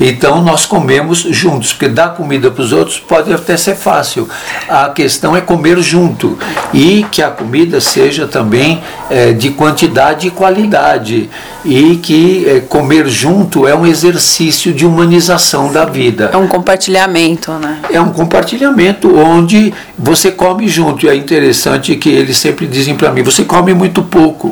Então, 0.00 0.42
nós 0.42 0.66
comemos 0.66 1.20
juntos, 1.20 1.72
porque 1.72 1.88
dar 1.88 2.14
comida 2.14 2.50
para 2.50 2.62
os 2.62 2.72
outros 2.72 2.98
pode 2.98 3.32
até 3.32 3.56
ser 3.56 3.74
fácil. 3.76 4.28
A 4.68 4.88
questão 4.88 5.36
é 5.36 5.40
comer 5.40 5.80
junto 5.80 6.38
e 6.72 7.04
que 7.10 7.22
a 7.22 7.30
comida 7.30 7.80
seja 7.80 8.26
também 8.26 8.82
é, 9.10 9.32
de 9.32 9.50
quantidade 9.50 10.28
e 10.28 10.30
qualidade 10.30 11.28
e 11.64 11.96
que 11.96 12.48
é, 12.48 12.60
comer 12.60 13.08
junto 13.08 13.66
é 13.66 13.74
um 13.74 13.86
exercício 13.86 14.72
de 14.72 14.84
humanização 14.84 15.72
da 15.72 15.84
vida. 15.84 16.30
É 16.32 16.36
um 16.36 16.48
compartilhamento, 16.48 17.52
né? 17.52 17.78
É 17.90 18.00
um 18.00 18.10
compartilhamento 18.10 19.16
onde 19.16 19.72
você 19.96 20.30
come 20.30 20.68
junto. 20.68 21.06
E 21.06 21.08
é 21.08 21.14
interessante 21.14 21.94
que 21.96 22.08
eles 22.08 22.36
sempre 22.36 22.66
dizem 22.66 22.96
para 22.96 23.12
mim: 23.12 23.22
você 23.22 23.44
come 23.44 23.72
muito 23.74 24.02
pouco, 24.02 24.51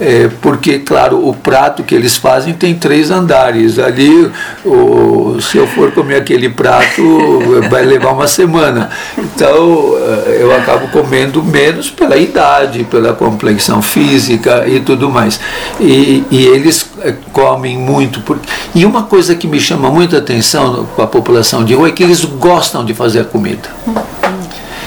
é, 0.00 0.28
porque, 0.40 0.78
claro, 0.78 1.26
o 1.26 1.34
prato 1.34 1.82
que 1.82 1.94
eles 1.94 2.16
fazem 2.16 2.54
tem 2.54 2.74
três 2.74 3.10
andares. 3.10 3.78
Ali, 3.78 4.30
o, 4.64 5.38
se 5.40 5.58
eu 5.58 5.66
for 5.66 5.92
comer 5.92 6.16
aquele 6.16 6.48
prato, 6.48 7.02
vai 7.70 7.84
levar 7.84 8.12
uma 8.12 8.26
semana. 8.26 8.90
Então, 9.16 9.94
é, 10.26 10.38
eu 10.40 10.54
acabo 10.54 10.88
comendo 10.88 11.42
menos 11.42 11.90
pela 11.90 12.16
idade, 12.16 12.84
pela 12.84 13.12
complexão 13.12 13.82
física 13.82 14.66
e 14.66 14.80
tudo 14.80 15.10
mais. 15.10 15.40
E, 15.80 16.24
e 16.30 16.46
eles 16.46 16.90
é, 17.02 17.14
comem 17.32 17.78
muito. 17.78 18.20
Por... 18.20 18.38
E 18.74 18.84
uma 18.84 19.04
coisa 19.04 19.34
que 19.34 19.46
me 19.46 19.60
chama 19.60 19.90
muita 19.90 20.18
atenção 20.18 20.86
com 20.94 21.02
a 21.02 21.06
população 21.06 21.64
de 21.64 21.74
rua 21.74 21.88
é 21.88 21.92
que 21.92 22.02
eles 22.02 22.24
gostam 22.24 22.84
de 22.84 22.94
fazer 22.94 23.24
comida. 23.26 23.68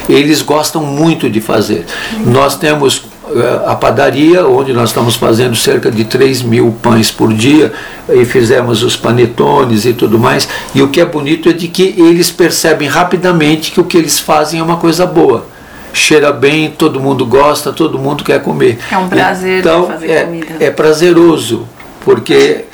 Eles 0.07 0.41
gostam 0.41 0.83
muito 0.83 1.29
de 1.29 1.39
fazer. 1.39 1.85
Nós 2.25 2.57
temos 2.57 3.05
a 3.65 3.75
padaria, 3.75 4.45
onde 4.45 4.73
nós 4.73 4.89
estamos 4.89 5.15
fazendo 5.15 5.55
cerca 5.55 5.89
de 5.89 6.03
3 6.03 6.41
mil 6.41 6.75
pães 6.81 7.09
por 7.09 7.33
dia, 7.33 7.71
e 8.09 8.25
fizemos 8.25 8.83
os 8.83 8.95
panetones 8.95 9.85
e 9.85 9.93
tudo 9.93 10.19
mais. 10.19 10.47
E 10.75 10.81
o 10.81 10.89
que 10.89 10.99
é 10.99 11.05
bonito 11.05 11.49
é 11.49 11.53
de 11.53 11.67
que 11.67 11.95
eles 11.97 12.31
percebem 12.31 12.87
rapidamente 12.87 13.71
que 13.71 13.79
o 13.79 13.85
que 13.85 13.97
eles 13.97 14.19
fazem 14.19 14.59
é 14.59 14.63
uma 14.63 14.77
coisa 14.77 15.05
boa 15.05 15.53
cheira 15.93 16.31
bem, 16.31 16.71
todo 16.71 16.99
mundo 16.99 17.23
gosta, 17.25 17.71
todo 17.71 17.99
mundo 17.99 18.23
quer 18.23 18.41
comer. 18.41 18.79
É 18.91 18.97
um 18.97 19.07
prazer 19.07 19.59
então, 19.59 19.87
fazer 19.87 20.11
é, 20.11 20.23
comida. 20.23 20.55
É 20.59 20.71
prazeroso, 20.71 21.67
porque 22.03 22.65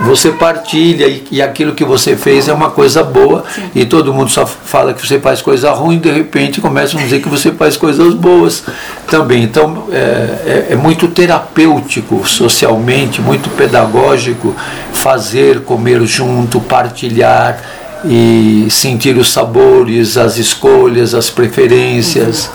você 0.00 0.30
partilha 0.32 1.06
e, 1.06 1.24
e, 1.30 1.42
aquilo 1.42 1.74
que 1.74 1.84
você 1.84 2.16
fez 2.16 2.48
é 2.48 2.52
uma 2.52 2.70
coisa 2.70 3.04
boa 3.04 3.44
Sim. 3.54 3.70
e 3.74 3.84
todo 3.84 4.12
mundo 4.12 4.30
só 4.30 4.46
fala 4.46 4.94
que 4.94 5.06
você 5.06 5.20
faz 5.20 5.42
coisa 5.42 5.70
ruim 5.72 5.98
de 5.98 6.10
repente 6.10 6.60
começam 6.60 6.98
a 6.98 7.02
dizer 7.02 7.20
que 7.20 7.28
você 7.28 7.52
faz 7.52 7.76
coisas 7.76 8.14
boas 8.14 8.64
também 9.06 9.42
então 9.42 9.84
é, 9.92 9.96
é, 9.98 10.66
é 10.70 10.76
muito 10.76 11.06
terapêutico 11.08 12.26
socialmente 12.26 13.20
muito 13.20 13.50
pedagógico 13.50 14.56
fazer 14.92 15.60
comer 15.60 16.04
junto 16.06 16.60
partilhar 16.60 17.60
e 18.04 18.66
sentir 18.68 19.16
os 19.16 19.32
sabores, 19.32 20.16
as 20.16 20.36
escolhas, 20.36 21.14
as 21.14 21.30
preferências. 21.30 22.50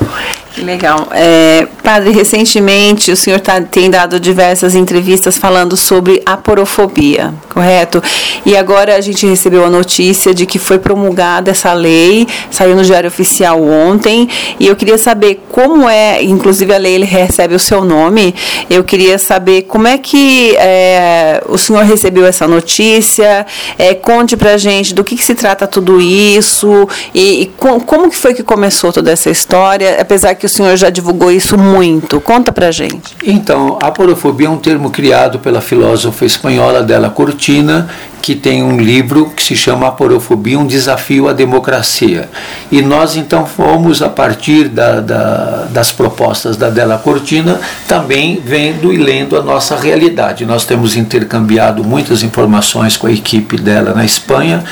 Que 0.54 0.62
legal. 0.62 1.08
É, 1.12 1.68
padre, 1.88 2.12
recentemente 2.12 3.14
o 3.14 3.16
senhor 3.16 3.40
tá, 3.40 3.62
tem 3.62 3.90
dado 3.90 4.20
diversas 4.20 4.76
entrevistas 4.76 5.38
falando 5.38 5.78
sobre 5.78 6.22
a 6.26 6.36
porofobia, 6.36 7.34
correto? 7.48 8.04
E 8.46 8.58
agora 8.58 8.98
a 8.98 9.00
gente 9.00 9.26
recebeu 9.26 9.64
a 9.64 9.70
notícia 9.70 10.34
de 10.34 10.46
que 10.46 10.60
foi 10.60 10.80
promulgada 10.80 11.50
essa 11.50 11.72
lei, 11.72 12.28
saiu 12.52 12.76
no 12.76 12.84
Diário 12.84 13.08
Oficial 13.08 13.64
ontem, 13.64 14.28
e 14.60 14.68
eu 14.68 14.76
queria 14.76 14.98
saber 14.98 15.46
como 15.50 15.88
é, 15.88 16.22
inclusive 16.22 16.74
a 16.74 16.78
lei 16.78 16.96
ele 16.96 17.06
recebe 17.06 17.56
o 17.56 17.60
seu 17.60 17.86
nome, 17.86 18.36
eu 18.70 18.84
queria 18.84 19.18
saber 19.18 19.62
como 19.62 19.88
é 19.88 19.98
que 19.98 20.58
é, 20.58 21.42
o 21.48 21.58
senhor 21.58 21.86
recebeu 21.86 22.26
essa 22.26 22.46
notícia, 22.50 23.46
é, 23.80 23.94
conte 23.94 24.36
pra 24.36 24.58
gente 24.58 24.94
do 24.94 25.06
que, 25.06 25.16
que 25.16 25.24
se 25.24 25.36
trata 25.36 25.66
tudo 25.66 26.02
isso, 26.02 26.86
e, 27.14 27.44
e 27.44 27.46
com, 27.56 27.80
como 27.80 28.10
que 28.10 28.18
foi 28.18 28.34
que 28.34 28.44
começou 28.44 28.92
toda 28.92 29.10
essa 29.10 29.30
história, 29.30 29.96
apesar 30.02 30.36
que 30.36 30.46
o 30.46 30.50
senhor 30.50 30.76
já 30.76 30.90
divulgou 30.90 31.32
isso 31.32 31.58
muito. 31.58 31.77
Conta 32.24 32.52
pra 32.52 32.72
gente. 32.72 33.16
Então, 33.24 33.78
a 33.82 33.92
porofobia 33.92 34.48
é 34.48 34.50
um 34.50 34.58
termo 34.58 34.90
criado 34.90 35.40
pela 35.40 35.62
filósofa 35.62 36.26
espanhola 36.26 36.82
Della 36.82 37.10
Cortina, 37.10 37.88
que 38.22 38.36
tem 38.36 38.62
um 38.62 38.78
livro 38.78 39.32
que 39.36 39.42
se 39.42 39.56
chama 39.56 39.88
Aporofobia, 39.88 40.60
um 40.60 40.68
desafio 40.68 41.30
à 41.30 41.34
democracia. 41.34 42.30
E 42.72 42.82
nós 42.82 43.16
então 43.16 43.46
fomos, 43.46 44.02
a 44.02 44.10
partir 44.10 44.68
da, 44.68 45.00
da, 45.00 45.68
das 45.70 45.92
propostas 45.92 46.58
da 46.58 46.70
Della 46.70 46.98
Cortina, 46.98 47.60
também 47.88 48.42
vendo 48.44 48.92
e 48.92 48.98
lendo 48.98 49.38
a 49.38 49.42
nossa 49.42 49.78
realidade. 49.78 50.46
Nós 50.46 50.66
temos 50.66 50.98
intercambiado 50.98 51.84
muitas 51.84 52.24
informações 52.24 52.98
com 52.98 53.08
a 53.08 53.12
equipe 53.12 53.56
dela 53.56 53.94
na 53.94 54.04
Espanha, 54.04 54.64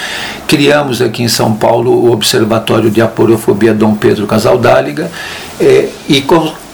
criamos 0.47 1.01
aqui 1.01 1.23
em 1.23 1.29
São 1.29 1.53
Paulo 1.53 1.91
o 1.91 2.11
Observatório 2.11 2.89
de 2.91 3.01
Aporofobia 3.01 3.73
Dom 3.73 3.95
Pedro 3.95 4.27
Casaldáliga, 4.27 5.09
eh, 5.61 5.87
e 6.09 6.21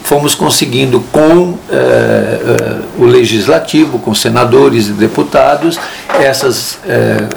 fomos 0.04 0.36
conseguindo 0.36 1.00
com 1.12 1.58
eh, 1.70 1.76
eh, 1.76 2.80
o 2.98 3.06
legislativo, 3.06 4.00
com 4.00 4.14
senadores 4.14 4.88
e 4.88 4.94
deputados, 4.94 5.80
essas, 6.20 6.80
eh, 6.86 7.28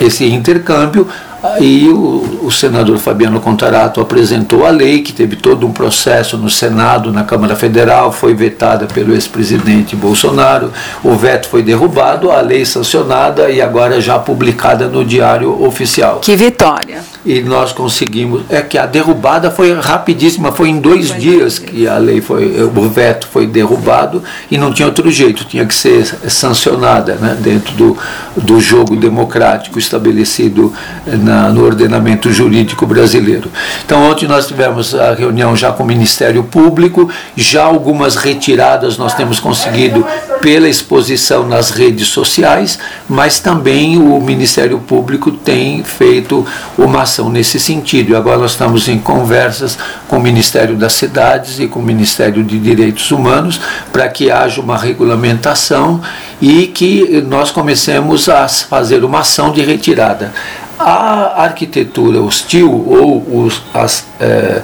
esse 0.00 0.24
intercâmbio, 0.24 1.06
Aí 1.42 1.88
o, 1.88 2.44
o, 2.44 2.52
senador 2.52 2.98
Fabiano 2.98 3.40
Contarato 3.40 4.00
apresentou 4.00 4.64
a 4.64 4.70
lei, 4.70 5.02
que 5.02 5.12
teve 5.12 5.34
todo 5.34 5.66
um 5.66 5.72
processo 5.72 6.38
no 6.38 6.48
Senado, 6.48 7.12
na 7.12 7.24
Câmara 7.24 7.56
Federal, 7.56 8.12
foi 8.12 8.32
vetada 8.32 8.86
pelo 8.86 9.12
ex-presidente 9.12 9.96
Bolsonaro, 9.96 10.72
o 11.02 11.16
veto 11.16 11.48
foi 11.48 11.64
derrubado, 11.64 12.30
a 12.30 12.40
lei 12.40 12.64
sancionada 12.64 13.50
e 13.50 13.60
agora 13.60 14.00
já 14.00 14.20
publicada 14.20 14.86
no 14.86 15.04
Diário 15.04 15.60
Oficial. 15.64 16.20
Que 16.20 16.36
vitória! 16.36 17.02
E 17.24 17.40
nós 17.40 17.72
conseguimos. 17.72 18.42
É 18.48 18.62
que 18.62 18.78
a 18.78 18.86
derrubada 18.86 19.50
foi 19.50 19.72
rapidíssima, 19.78 20.52
foi 20.52 20.68
em 20.68 20.80
dois 20.80 21.10
foi 21.10 21.18
dias 21.18 21.58
que 21.58 21.86
a 21.86 21.98
lei 21.98 22.20
foi, 22.20 22.62
o 22.62 22.88
veto 22.88 23.26
foi 23.28 23.46
derrubado 23.46 24.22
e 24.50 24.56
não 24.56 24.72
tinha 24.72 24.86
outro 24.86 25.10
jeito, 25.10 25.44
tinha 25.44 25.66
que 25.66 25.74
ser 25.74 26.04
sancionada 26.28 27.14
né, 27.16 27.36
dentro 27.40 27.74
do, 27.74 27.98
do 28.36 28.60
jogo 28.60 28.96
democrático 28.96 29.78
estabelecido 29.78 30.72
na 31.06 31.32
na, 31.32 31.48
no 31.48 31.64
ordenamento 31.64 32.30
jurídico 32.30 32.86
brasileiro. 32.86 33.50
Então, 33.84 34.02
ontem 34.10 34.28
nós 34.28 34.46
tivemos 34.46 34.94
a 34.94 35.14
reunião 35.14 35.56
já 35.56 35.72
com 35.72 35.82
o 35.82 35.86
Ministério 35.86 36.44
Público, 36.44 37.08
já 37.34 37.64
algumas 37.64 38.16
retiradas 38.16 38.98
nós 38.98 39.14
temos 39.14 39.40
conseguido 39.40 40.06
pela 40.40 40.68
exposição 40.68 41.46
nas 41.46 41.70
redes 41.70 42.08
sociais, 42.08 42.78
mas 43.08 43.40
também 43.40 43.96
o 43.96 44.20
Ministério 44.20 44.78
Público 44.78 45.30
tem 45.30 45.82
feito 45.82 46.46
uma 46.76 47.06
nesse 47.28 47.58
sentido. 47.58 48.12
E 48.12 48.14
agora 48.14 48.38
nós 48.38 48.52
estamos 48.52 48.88
em 48.88 48.98
conversas 48.98 49.78
com 50.08 50.16
o 50.16 50.22
Ministério 50.22 50.76
das 50.76 50.94
Cidades 50.94 51.58
e 51.58 51.66
com 51.66 51.80
o 51.80 51.82
Ministério 51.82 52.42
de 52.42 52.58
Direitos 52.58 53.10
Humanos 53.10 53.60
para 53.92 54.08
que 54.08 54.30
haja 54.30 54.60
uma 54.60 54.78
regulamentação 54.78 56.00
e 56.40 56.66
que 56.68 57.20
nós 57.28 57.50
comecemos 57.50 58.28
a 58.28 58.48
fazer 58.48 59.04
uma 59.04 59.20
ação 59.20 59.52
de 59.52 59.62
retirada. 59.62 60.32
A 60.78 61.42
arquitetura 61.44 62.20
hostil 62.20 62.70
ou 62.70 63.44
os, 63.44 63.62
as 63.74 64.04
é, 64.18 64.62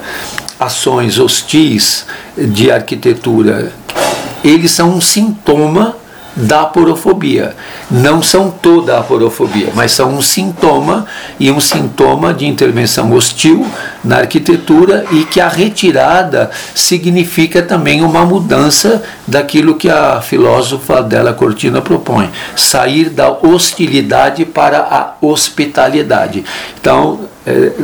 ações 0.58 1.18
hostis 1.18 2.06
de 2.36 2.70
arquitetura, 2.70 3.72
eles 4.42 4.70
são 4.70 4.90
um 4.90 5.00
sintoma 5.00 5.96
da 6.38 6.62
aporofobia. 6.62 7.57
Não 7.90 8.23
são 8.23 8.50
toda 8.50 8.97
a 8.97 9.00
aporofobia, 9.00 9.71
mas 9.75 9.92
são 9.92 10.14
um 10.14 10.23
sintoma 10.23 11.07
e 11.38 11.50
um 11.50 11.61
sintoma 11.61 12.33
de 12.33 12.47
intervenção 12.47 13.12
hostil 13.12 13.66
na 14.04 14.18
arquitetura 14.18 15.04
e 15.11 15.25
que 15.25 15.40
a 15.40 15.49
retirada 15.49 16.50
significa 16.75 17.62
também 17.62 18.02
uma 18.02 18.25
mudança 18.25 19.02
daquilo 19.26 19.75
que 19.75 19.90
a 19.90 20.21
filósofa 20.21 21.02
Della 21.02 21.33
Cortina 21.33 21.83
propõe, 21.83 22.30
sair 22.54 23.11
da 23.11 23.30
hostilidade 23.30 24.45
para 24.45 24.78
a 24.78 25.14
hospitalidade. 25.21 26.45
Então, 26.80 27.21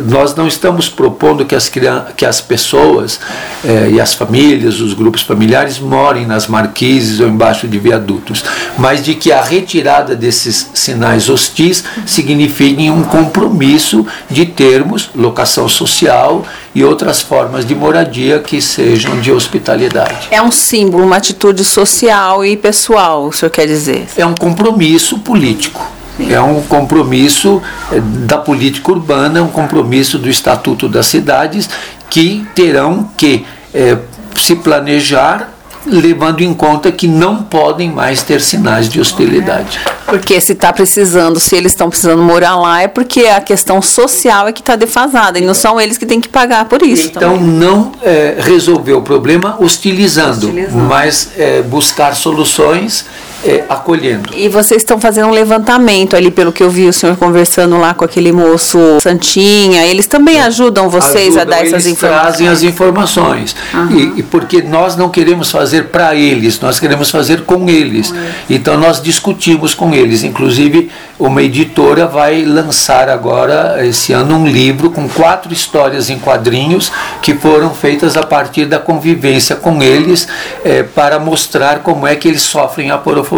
nós 0.06 0.34
não 0.34 0.46
estamos 0.46 0.88
propondo 0.88 1.44
que 1.44 1.54
as, 1.54 1.70
que 2.16 2.24
as 2.24 2.40
pessoas 2.40 3.20
é, 3.64 3.90
e 3.90 4.00
as 4.00 4.14
famílias, 4.14 4.80
os 4.80 4.92
grupos 4.94 5.22
familiares, 5.22 5.78
morem 5.78 6.26
nas 6.26 6.46
marquises 6.46 7.20
ou 7.20 7.28
embaixo 7.28 7.66
de 7.66 7.78
viadutos, 7.78 8.44
mas 8.78 9.04
de 9.04 9.14
que 9.14 9.32
a 9.32 9.42
retirada 9.42 10.14
desses 10.14 10.70
sinais 10.74 11.28
hostis 11.28 11.84
signifique 12.06 12.90
um 12.90 13.02
compromisso 13.02 14.06
de 14.30 14.46
termos 14.46 15.10
locação 15.14 15.68
social 15.68 16.44
e 16.74 16.84
outras 16.84 17.22
formas 17.22 17.64
de 17.66 17.74
moradia 17.74 18.40
que 18.40 18.60
sejam 18.60 19.20
de 19.20 19.30
hospitalidade. 19.30 20.28
É 20.30 20.42
um 20.42 20.50
símbolo, 20.50 21.04
uma 21.04 21.16
atitude 21.16 21.64
social 21.64 22.44
e 22.44 22.56
pessoal, 22.56 23.26
o 23.26 23.32
senhor 23.32 23.50
quer 23.50 23.66
dizer? 23.66 24.06
É 24.16 24.26
um 24.26 24.34
compromisso 24.34 25.18
político. 25.18 26.03
É 26.18 26.40
um 26.40 26.62
compromisso 26.62 27.60
eh, 27.90 28.00
da 28.00 28.38
política 28.38 28.92
urbana, 28.92 29.42
um 29.42 29.48
compromisso 29.48 30.18
do 30.18 30.28
Estatuto 30.28 30.88
das 30.88 31.06
Cidades, 31.06 31.68
que 32.08 32.46
terão 32.54 33.10
que 33.16 33.44
é, 33.72 33.98
se 34.36 34.54
planejar 34.56 35.54
levando 35.86 36.40
em 36.40 36.54
conta 36.54 36.90
que 36.90 37.06
não 37.06 37.42
podem 37.42 37.90
mais 37.90 38.22
ter 38.22 38.40
sinais 38.40 38.88
de 38.88 39.00
hostilidade. 39.00 39.78
Porque 40.06 40.40
se 40.40 40.52
está 40.52 40.72
precisando, 40.72 41.38
se 41.38 41.56
eles 41.56 41.72
estão 41.72 41.88
precisando 41.88 42.22
morar 42.22 42.56
lá, 42.56 42.82
é 42.82 42.88
porque 42.88 43.26
a 43.26 43.40
questão 43.40 43.82
social 43.82 44.48
é 44.48 44.52
que 44.52 44.60
está 44.60 44.76
defasada, 44.76 45.38
e 45.38 45.42
não 45.42 45.54
são 45.54 45.80
eles 45.80 45.98
que 45.98 46.06
têm 46.06 46.20
que 46.20 46.28
pagar 46.28 46.66
por 46.66 46.82
isso. 46.82 47.08
Então, 47.08 47.36
também. 47.36 47.48
não 47.48 47.92
é, 48.02 48.36
resolver 48.38 48.94
o 48.94 49.02
problema 49.02 49.56
hostilizando, 49.58 50.46
hostilizando. 50.46 50.84
mas 50.84 51.30
é, 51.36 51.62
buscar 51.62 52.14
soluções 52.14 53.04
é, 53.44 53.64
acolhendo. 53.68 54.30
E 54.34 54.48
vocês 54.48 54.80
estão 54.80 54.98
fazendo 54.98 55.28
um 55.28 55.32
levantamento 55.32 56.16
ali, 56.16 56.30
pelo 56.30 56.52
que 56.52 56.62
eu 56.62 56.70
vi 56.70 56.88
o 56.88 56.92
senhor 56.92 57.16
conversando 57.16 57.78
lá 57.78 57.92
com 57.92 58.04
aquele 58.04 58.32
moço 58.32 58.78
Santinha. 59.00 59.84
Eles 59.84 60.06
também 60.06 60.40
ajudam 60.40 60.88
vocês 60.88 61.36
ajudam, 61.36 61.42
a 61.42 61.44
dar 61.44 61.66
essas 61.66 61.86
informações? 61.86 62.22
trazem 62.22 62.48
as 62.48 62.62
informações. 62.62 63.56
E, 63.90 64.20
e, 64.20 64.22
porque 64.22 64.62
nós 64.62 64.96
não 64.96 65.10
queremos 65.10 65.50
fazer 65.50 65.84
para 65.84 66.14
eles, 66.14 66.58
nós 66.60 66.80
queremos 66.80 67.10
fazer 67.10 67.42
com 67.42 67.68
eles. 67.68 68.10
eles. 68.10 68.34
Então 68.48 68.78
nós 68.78 69.02
discutimos 69.02 69.74
com 69.74 69.92
eles. 69.92 70.24
Inclusive, 70.24 70.90
uma 71.18 71.42
editora 71.42 72.06
vai 72.06 72.44
lançar 72.44 73.08
agora, 73.08 73.84
esse 73.86 74.12
ano, 74.12 74.36
um 74.36 74.46
livro 74.46 74.90
com 74.90 75.08
quatro 75.08 75.52
histórias 75.52 76.08
em 76.08 76.18
quadrinhos 76.18 76.90
que 77.20 77.34
foram 77.34 77.74
feitas 77.74 78.16
a 78.16 78.22
partir 78.22 78.64
da 78.64 78.78
convivência 78.78 79.56
com 79.56 79.82
eles, 79.82 80.26
é, 80.64 80.82
para 80.82 81.18
mostrar 81.18 81.80
como 81.80 82.06
é 82.06 82.16
que 82.16 82.28
eles 82.28 82.42
sofrem 82.42 82.90
a 82.90 82.98
porofobia 82.98 83.33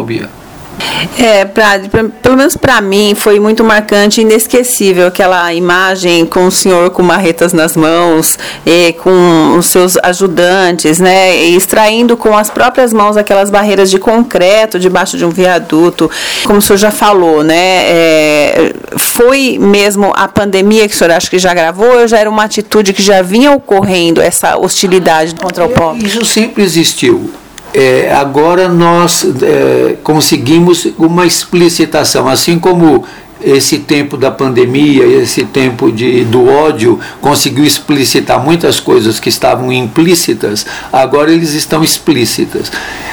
É, 1.18 1.44
pra, 1.44 1.78
pra, 1.90 2.04
pelo 2.04 2.36
menos 2.36 2.56
para 2.56 2.80
mim 2.80 3.14
foi 3.14 3.40
muito 3.40 3.64
marcante 3.64 4.20
e 4.20 4.24
inesquecível 4.24 5.06
aquela 5.06 5.52
imagem 5.52 6.26
com 6.26 6.46
o 6.46 6.50
senhor 6.50 6.90
com 6.90 7.02
marretas 7.02 7.52
nas 7.52 7.76
mãos, 7.76 8.38
e 8.64 8.92
com 8.94 9.56
os 9.58 9.66
seus 9.66 9.96
ajudantes, 10.02 10.98
né, 10.98 11.34
extraindo 11.36 12.16
com 12.16 12.36
as 12.36 12.50
próprias 12.50 12.92
mãos 12.92 13.16
aquelas 13.16 13.50
barreiras 13.50 13.90
de 13.90 13.98
concreto 13.98 14.78
debaixo 14.78 15.16
de 15.16 15.24
um 15.24 15.30
viaduto, 15.30 16.10
como 16.44 16.58
o 16.58 16.62
senhor 16.62 16.78
já 16.78 16.90
falou, 16.90 17.42
né, 17.42 17.54
é, 17.56 18.74
foi 18.96 19.58
mesmo 19.58 20.12
a 20.14 20.28
pandemia 20.28 20.88
que 20.88 20.94
o 20.94 20.98
senhor 20.98 21.12
acha 21.12 21.28
que 21.28 21.38
já 21.38 21.54
gravou 21.54 22.00
ou 22.00 22.06
já 22.06 22.18
era 22.18 22.28
uma 22.28 22.44
atitude 22.44 22.92
que 22.92 23.02
já 23.02 23.22
vinha 23.22 23.52
ocorrendo, 23.52 24.20
essa 24.20 24.56
hostilidade 24.56 25.34
contra 25.34 25.64
o 25.64 25.68
povo? 25.68 26.04
Isso 26.04 26.24
sempre 26.24 26.62
existiu 26.62 27.30
é, 27.78 28.10
agora 28.10 28.70
nós 28.70 29.22
é, 29.42 29.96
conseguimos 30.02 30.88
uma 30.96 31.26
explicitação, 31.26 32.26
assim 32.26 32.58
como 32.58 33.04
esse 33.38 33.80
tempo 33.80 34.16
da 34.16 34.30
pandemia, 34.30 35.04
esse 35.04 35.44
tempo 35.44 35.92
de, 35.92 36.24
do 36.24 36.48
ódio, 36.48 36.98
conseguiu 37.20 37.66
explicitar 37.66 38.42
muitas 38.42 38.80
coisas 38.80 39.20
que 39.20 39.28
estavam 39.28 39.70
implícitas, 39.70 40.64
agora 40.90 41.30
eles 41.30 41.52
estão 41.52 41.84
explícitas. 41.84 42.72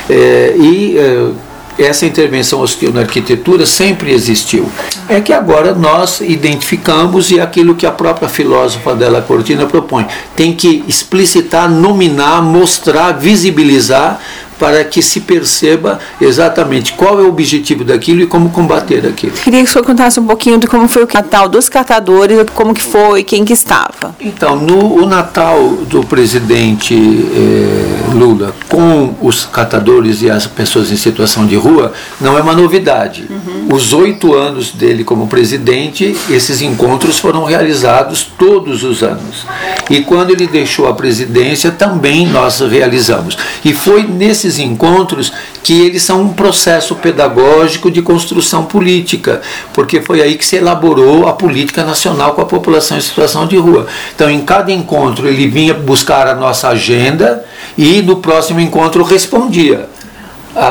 É, 0.09 0.55
e 0.57 0.97
é, 0.97 1.29
essa 1.77 2.05
intervenção 2.05 2.63
na 2.93 3.01
arquitetura 3.01 3.65
sempre 3.65 4.11
existiu. 4.11 4.69
É 5.09 5.19
que 5.19 5.33
agora 5.33 5.73
nós 5.73 6.21
identificamos 6.21 7.31
e 7.31 7.39
aquilo 7.39 7.75
que 7.75 7.85
a 7.85 7.91
própria 7.91 8.29
filósofa 8.29 8.95
dela 8.95 9.21
Cortina 9.21 9.65
propõe, 9.65 10.05
tem 10.35 10.53
que 10.53 10.83
explicitar, 10.87 11.69
nominar, 11.69 12.41
mostrar, 12.41 13.13
visibilizar 13.13 14.19
para 14.59 14.83
que 14.83 15.01
se 15.01 15.21
perceba 15.21 15.99
exatamente 16.21 16.93
qual 16.93 17.19
é 17.19 17.23
o 17.23 17.29
objetivo 17.29 17.83
daquilo 17.83 18.21
e 18.21 18.27
como 18.27 18.49
combater 18.49 19.05
aquilo. 19.05 19.33
Queria 19.33 19.63
que 19.63 19.69
o 19.69 19.71
senhor 19.71 19.85
contasse 19.85 20.19
um 20.19 20.25
pouquinho 20.25 20.57
de 20.57 20.67
como 20.67 20.87
foi 20.87 21.03
o 21.03 21.07
Natal 21.33 21.49
dos 21.49 21.69
catadores, 21.69 22.45
como 22.53 22.73
que 22.73 22.81
foi, 22.81 23.23
quem 23.23 23.43
que 23.43 23.53
estava. 23.53 24.15
Então, 24.19 24.55
no 24.55 25.01
o 25.01 25.05
Natal 25.05 25.69
do 25.89 26.03
presidente 26.03 26.93
eh, 26.93 28.13
Lula 28.13 28.53
com 28.69 29.15
os 29.21 29.45
catadores 29.45 30.21
e 30.21 30.29
as 30.29 30.45
pessoas 30.45 30.91
em 30.91 30.95
situação 30.95 31.45
de 31.45 31.55
rua 31.55 31.93
não 32.19 32.37
é 32.37 32.41
uma 32.41 32.53
novidade. 32.53 33.25
Uhum. 33.29 33.75
Os 33.75 33.93
oito 33.93 34.33
anos 34.33 34.71
dele 34.71 35.03
como 35.03 35.27
presidente, 35.27 36.15
esses 36.29 36.61
encontros 36.61 37.19
foram 37.19 37.43
realizados 37.45 38.27
todos 38.37 38.83
os 38.83 39.01
anos. 39.01 39.45
E 39.89 40.01
quando 40.01 40.31
ele 40.31 40.45
deixou 40.45 40.87
a 40.87 40.93
presidência, 40.93 41.71
também 41.71 42.27
nós 42.27 42.59
realizamos. 42.59 43.37
E 43.63 43.73
foi 43.73 44.03
nesse 44.03 44.42
esses 44.43 44.59
encontros 44.59 45.31
que 45.63 45.81
eles 45.81 46.03
são 46.03 46.21
um 46.21 46.33
processo 46.33 46.95
pedagógico 46.95 47.89
de 47.89 48.01
construção 48.01 48.65
política, 48.65 49.41
porque 49.73 50.01
foi 50.01 50.21
aí 50.21 50.35
que 50.35 50.45
se 50.45 50.57
elaborou 50.57 51.27
a 51.27 51.33
política 51.33 51.83
nacional 51.83 52.33
com 52.33 52.41
a 52.41 52.45
população 52.45 52.97
em 52.97 53.01
situação 53.01 53.47
de 53.47 53.57
rua. 53.57 53.87
Então, 54.13 54.29
em 54.29 54.41
cada 54.41 54.71
encontro, 54.71 55.27
ele 55.27 55.47
vinha 55.47 55.73
buscar 55.73 56.27
a 56.27 56.35
nossa 56.35 56.67
agenda 56.67 57.43
e 57.77 58.01
no 58.01 58.17
próximo 58.17 58.59
encontro 58.59 59.03
respondia 59.03 59.87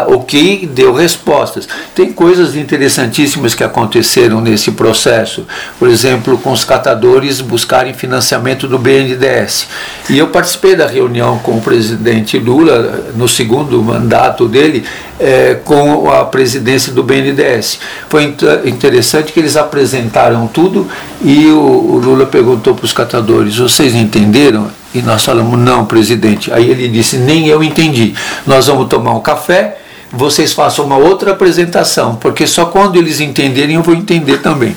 o 0.09 0.21
que 0.21 0.67
deu 0.67 0.93
respostas. 0.93 1.69
Tem 1.95 2.13
coisas 2.13 2.55
interessantíssimas 2.55 3.55
que 3.55 3.65
aconteceram 3.65 4.41
nesse 4.41 4.73
processo, 4.73 5.47
por 5.79 5.89
exemplo, 5.89 6.39
com 6.39 6.53
os 6.53 6.65
catadores 6.65 7.41
buscarem 7.41 7.93
financiamento 7.93 8.69
do 8.69 8.79
BNDES. 8.79 9.67
E 10.09 10.19
eu 10.19 10.29
participei 10.29 10.77
da 10.77 10.87
reunião 10.87 11.39
com 11.39 11.59
o 11.59 11.61
presidente 11.61 12.39
Lula 12.39 13.13
no 13.17 13.29
segundo 13.29 13.83
mandato 13.83 14.49
dele, 14.49 14.85
é, 15.23 15.55
com 15.65 16.11
a 16.11 16.25
presidência 16.25 16.93
do 16.93 17.05
BNDES. 17.05 17.79
Foi 18.09 18.35
interessante 18.65 19.33
que 19.33 19.39
eles 19.39 19.57
apresentaram 19.57 20.49
tudo 20.49 20.89
e 21.25 21.47
o, 21.47 21.61
o 21.61 21.99
Lula 21.99 22.27
perguntou 22.27 22.75
para 22.75 22.85
os 22.85 22.93
catadores: 22.93 23.57
vocês 23.57 23.95
entenderam? 23.95 24.69
E 24.93 25.01
nós 25.01 25.25
falamos: 25.25 25.57
não, 25.59 25.87
presidente. 25.87 26.53
Aí 26.53 26.69
ele 26.69 26.89
disse: 26.89 27.17
nem 27.17 27.47
eu 27.47 27.63
entendi. 27.63 28.15
Nós 28.45 28.67
vamos 28.67 28.89
tomar 28.89 29.13
um 29.13 29.21
café 29.21 29.79
vocês 30.15 30.53
façam 30.53 30.85
uma 30.85 30.99
outra 30.99 31.33
apresentação, 31.33 32.17
porque 32.17 32.47
só 32.47 32.67
quando 32.67 32.97
eles 32.97 33.19
entenderem 33.19 33.77
eu 33.77 33.83
vou 33.83 33.95
entender 33.95 34.43
também. 34.43 34.77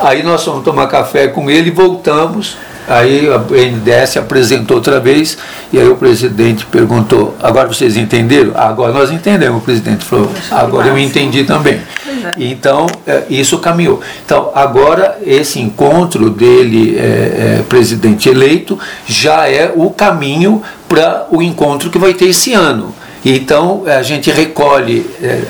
Aí 0.00 0.24
nós 0.24 0.42
fomos 0.42 0.64
tomar 0.64 0.88
café 0.88 1.28
com 1.28 1.48
ele 1.48 1.70
voltamos. 1.70 2.56
Aí 2.88 3.32
a 3.32 3.38
BNDES 3.38 4.16
apresentou 4.16 4.76
outra 4.76 4.98
vez, 4.98 5.38
e 5.72 5.78
aí 5.78 5.88
o 5.88 5.96
presidente 5.96 6.66
perguntou: 6.66 7.36
agora 7.40 7.68
vocês 7.68 7.96
entenderam? 7.96 8.52
agora 8.54 8.92
nós 8.92 9.10
entendemos, 9.10 9.58
o 9.58 9.64
presidente 9.64 10.04
falou, 10.04 10.30
agora 10.50 10.88
eu 10.88 10.98
entendi 10.98 11.44
também. 11.44 11.80
Então, 12.36 12.86
é, 13.06 13.24
isso 13.30 13.58
caminhou. 13.58 14.00
Então, 14.24 14.50
agora, 14.54 15.18
esse 15.24 15.60
encontro 15.60 16.30
dele, 16.30 16.96
é, 16.96 17.58
é, 17.60 17.64
presidente 17.68 18.28
eleito, 18.28 18.78
já 19.06 19.48
é 19.48 19.72
o 19.74 19.90
caminho 19.90 20.62
para 20.88 21.26
o 21.30 21.42
encontro 21.42 21.90
que 21.90 21.98
vai 21.98 22.14
ter 22.14 22.26
esse 22.26 22.52
ano. 22.52 22.94
Então 23.24 23.84
a 23.86 24.02
gente 24.02 24.30
recolhe. 24.30 25.08
É, 25.22 25.42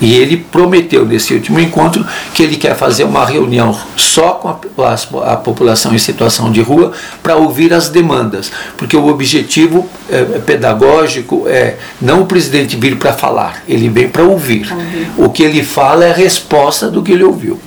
e 0.00 0.14
ele 0.14 0.36
prometeu 0.36 1.04
nesse 1.04 1.34
último 1.34 1.60
encontro 1.60 2.04
que 2.34 2.42
ele 2.42 2.56
quer 2.56 2.74
fazer 2.74 3.04
uma 3.04 3.24
reunião 3.24 3.76
só 3.96 4.30
com 4.32 4.48
a, 4.48 4.58
a, 4.84 5.32
a 5.32 5.36
população 5.36 5.94
em 5.94 5.98
situação 5.98 6.50
de 6.50 6.60
rua 6.60 6.92
para 7.22 7.36
ouvir 7.36 7.72
as 7.72 7.88
demandas, 7.88 8.50
porque 8.76 8.96
o 8.96 9.06
objetivo 9.08 9.88
é, 10.10 10.18
é 10.18 10.42
pedagógico 10.44 11.46
é 11.48 11.76
não 12.00 12.22
o 12.22 12.26
presidente 12.26 12.76
vir 12.76 12.96
para 12.96 13.12
falar, 13.12 13.62
ele 13.68 13.88
vem 13.88 14.08
para 14.08 14.24
ouvir. 14.24 14.72
Uhum. 14.72 15.26
O 15.26 15.30
que 15.30 15.42
ele 15.42 15.62
fala 15.62 16.04
é 16.04 16.10
a 16.10 16.14
resposta 16.14 16.90
do 16.90 17.02
que 17.02 17.12
ele 17.12 17.24
ouviu. 17.24 17.60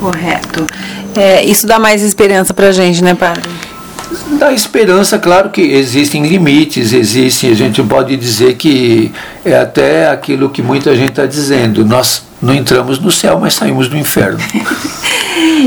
Correto. 0.00 0.66
É, 1.16 1.44
isso 1.44 1.66
dá 1.66 1.78
mais 1.78 2.02
esperança 2.02 2.52
para 2.52 2.68
a 2.68 2.72
gente, 2.72 3.02
né, 3.02 3.14
padre? 3.14 3.48
Da 4.38 4.52
esperança, 4.52 5.18
claro 5.18 5.50
que 5.50 5.62
existem 5.62 6.26
limites, 6.26 6.92
existem, 6.92 7.50
a 7.50 7.54
gente 7.54 7.82
pode 7.82 8.16
dizer 8.16 8.54
que 8.54 9.12
é 9.44 9.56
até 9.56 10.10
aquilo 10.10 10.50
que 10.50 10.62
muita 10.62 10.96
gente 10.96 11.10
está 11.10 11.26
dizendo, 11.26 11.84
nós 11.84 12.25
não 12.40 12.54
entramos 12.54 12.98
no 12.98 13.10
céu, 13.10 13.38
mas 13.40 13.54
saímos 13.54 13.88
do 13.88 13.96
inferno. 13.96 14.38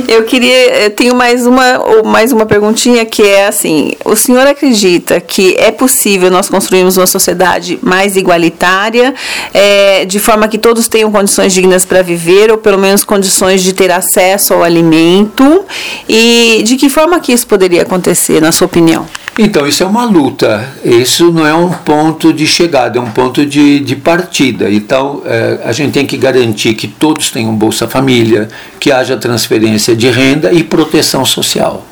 Eu 0.07 0.23
queria, 0.23 0.85
eu 0.85 0.89
tenho 0.91 1.15
mais 1.15 1.45
uma, 1.45 2.03
mais 2.03 2.31
uma 2.31 2.45
perguntinha 2.45 3.05
que 3.05 3.21
é 3.21 3.47
assim: 3.47 3.93
o 4.05 4.15
senhor 4.15 4.45
acredita 4.47 5.19
que 5.19 5.55
é 5.57 5.71
possível 5.71 6.29
nós 6.31 6.49
construirmos 6.49 6.97
uma 6.97 7.05
sociedade 7.05 7.79
mais 7.81 8.15
igualitária, 8.15 9.13
é, 9.53 10.05
de 10.05 10.19
forma 10.19 10.47
que 10.47 10.57
todos 10.57 10.87
tenham 10.87 11.11
condições 11.11 11.53
dignas 11.53 11.85
para 11.85 12.01
viver, 12.01 12.51
ou 12.51 12.57
pelo 12.57 12.77
menos 12.77 13.03
condições 13.03 13.61
de 13.61 13.73
ter 13.73 13.91
acesso 13.91 14.53
ao 14.53 14.63
alimento? 14.63 15.65
E 16.07 16.61
de 16.63 16.75
que 16.75 16.89
forma 16.89 17.19
que 17.19 17.31
isso 17.31 17.45
poderia 17.45 17.83
acontecer, 17.83 18.41
na 18.41 18.51
sua 18.51 18.65
opinião? 18.65 19.07
Então, 19.41 19.65
isso 19.65 19.81
é 19.81 19.85
uma 19.85 20.03
luta, 20.03 20.67
isso 20.83 21.31
não 21.31 21.47
é 21.47 21.53
um 21.53 21.69
ponto 21.69 22.33
de 22.33 22.45
chegada, 22.45 22.99
é 22.99 23.01
um 23.01 23.09
ponto 23.09 23.45
de, 23.45 23.79
de 23.79 23.95
partida. 23.95 24.69
Então, 24.69 25.21
é, 25.25 25.61
a 25.63 25.71
gente 25.71 25.93
tem 25.93 26.05
que 26.05 26.17
garantir 26.17 26.73
que 26.73 26.89
todos 26.89 27.31
tenham 27.31 27.55
Bolsa 27.55 27.87
Família, 27.87 28.49
que 28.81 28.91
haja 28.91 29.15
transferência 29.15 29.95
de 29.95 30.09
renda 30.09 30.51
e 30.51 30.61
proteção 30.61 31.23
social. 31.23 31.85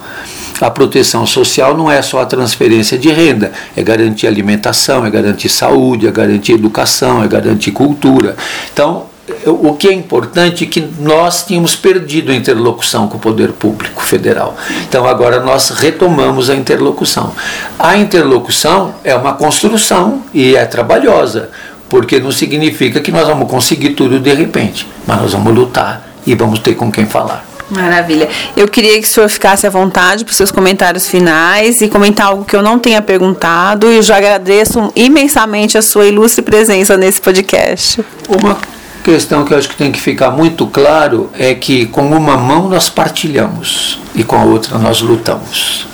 A 0.60 0.70
proteção 0.70 1.26
social 1.26 1.78
não 1.78 1.90
é 1.90 2.02
só 2.02 2.20
a 2.20 2.26
transferência 2.26 2.98
de 2.98 3.08
renda, 3.08 3.54
é 3.78 3.82
garantir 3.82 4.28
alimentação, 4.28 5.06
é 5.06 5.10
garantir 5.10 5.48
saúde, 5.48 6.06
é 6.06 6.12
garantir 6.12 6.52
educação, 6.52 7.24
é 7.24 7.30
garantir 7.30 7.72
cultura. 7.72 8.36
Então, 8.74 9.06
o 9.46 9.74
que 9.74 9.90
é 9.90 9.94
importante 9.94 10.64
é 10.64 10.68
que 10.68 10.82
nós 11.00 11.46
tínhamos 11.46 11.76
perdido 11.76 12.32
a 12.32 12.36
interlocução 12.36 13.08
com 13.08 13.18
o 13.18 13.20
poder 13.20 13.52
público 13.52 14.02
federal. 14.02 14.56
Então 14.88 15.06
agora 15.06 15.42
nós 15.42 15.70
retomamos 15.70 16.50
a 16.50 16.56
interlocução. 16.56 17.34
A 17.78 17.98
interlocução 17.98 18.96
é 19.04 19.14
uma 19.16 19.34
construção 19.34 20.24
e 20.34 20.56
é 20.56 20.66
trabalhosa, 20.66 21.50
porque 21.90 22.20
não 22.20 22.32
significa 22.32 23.02
que 23.02 23.12
nós 23.12 23.28
vamos 23.28 23.50
conseguir 23.50 23.92
tudo 23.92 24.20
de 24.20 24.34
repente, 24.34 24.88
mas 25.06 25.22
nós 25.22 25.34
vamos 25.34 25.54
lutar 25.54 26.08
e 26.26 26.34
vamos 26.34 26.60
ter 26.60 26.76
com 26.76 26.92
quem 26.92 27.06
falar. 27.06 27.46
Maravilha. 27.70 28.30
Eu 28.56 28.66
queria 28.70 28.94
que 28.94 29.06
o 29.06 29.12
senhor 29.12 29.28
ficasse 29.28 29.68
à 29.68 29.70
vontade 29.70 30.24
para 30.24 30.32
os 30.32 30.38
seus 30.38 30.52
comentários 30.52 31.10
finais 31.10 31.82
e 31.82 31.90
comentar 31.90 32.28
algo 32.28 32.46
que 32.46 32.56
eu 32.56 32.62
não 32.62 32.80
tenha 32.80 33.02
perguntado. 33.02 33.92
E 33.92 33.98
eu 33.98 34.02
já 34.02 34.16
agradeço 34.16 34.90
imensamente 34.96 35.78
a 35.78 35.82
sua 35.82 36.06
ilustre 36.06 36.42
presença 36.42 36.96
nesse 36.96 37.20
podcast. 37.20 38.00
Uma 38.30 38.58
questão 39.12 39.46
que 39.46 39.54
eu 39.54 39.58
acho 39.58 39.70
que 39.70 39.78
tem 39.78 39.90
que 39.90 40.02
ficar 40.02 40.32
muito 40.32 40.68
claro 40.68 41.30
é 41.40 41.56
que 41.56 41.86
com 41.86 42.06
uma 42.12 42.36
mão 42.36 42.68
nós 42.68 42.90
partilhamos 42.90 44.02
e 44.14 44.22
com 44.22 44.36
a 44.36 44.44
outra 44.44 44.78
nós 44.78 45.00
lutamos. 45.00 45.88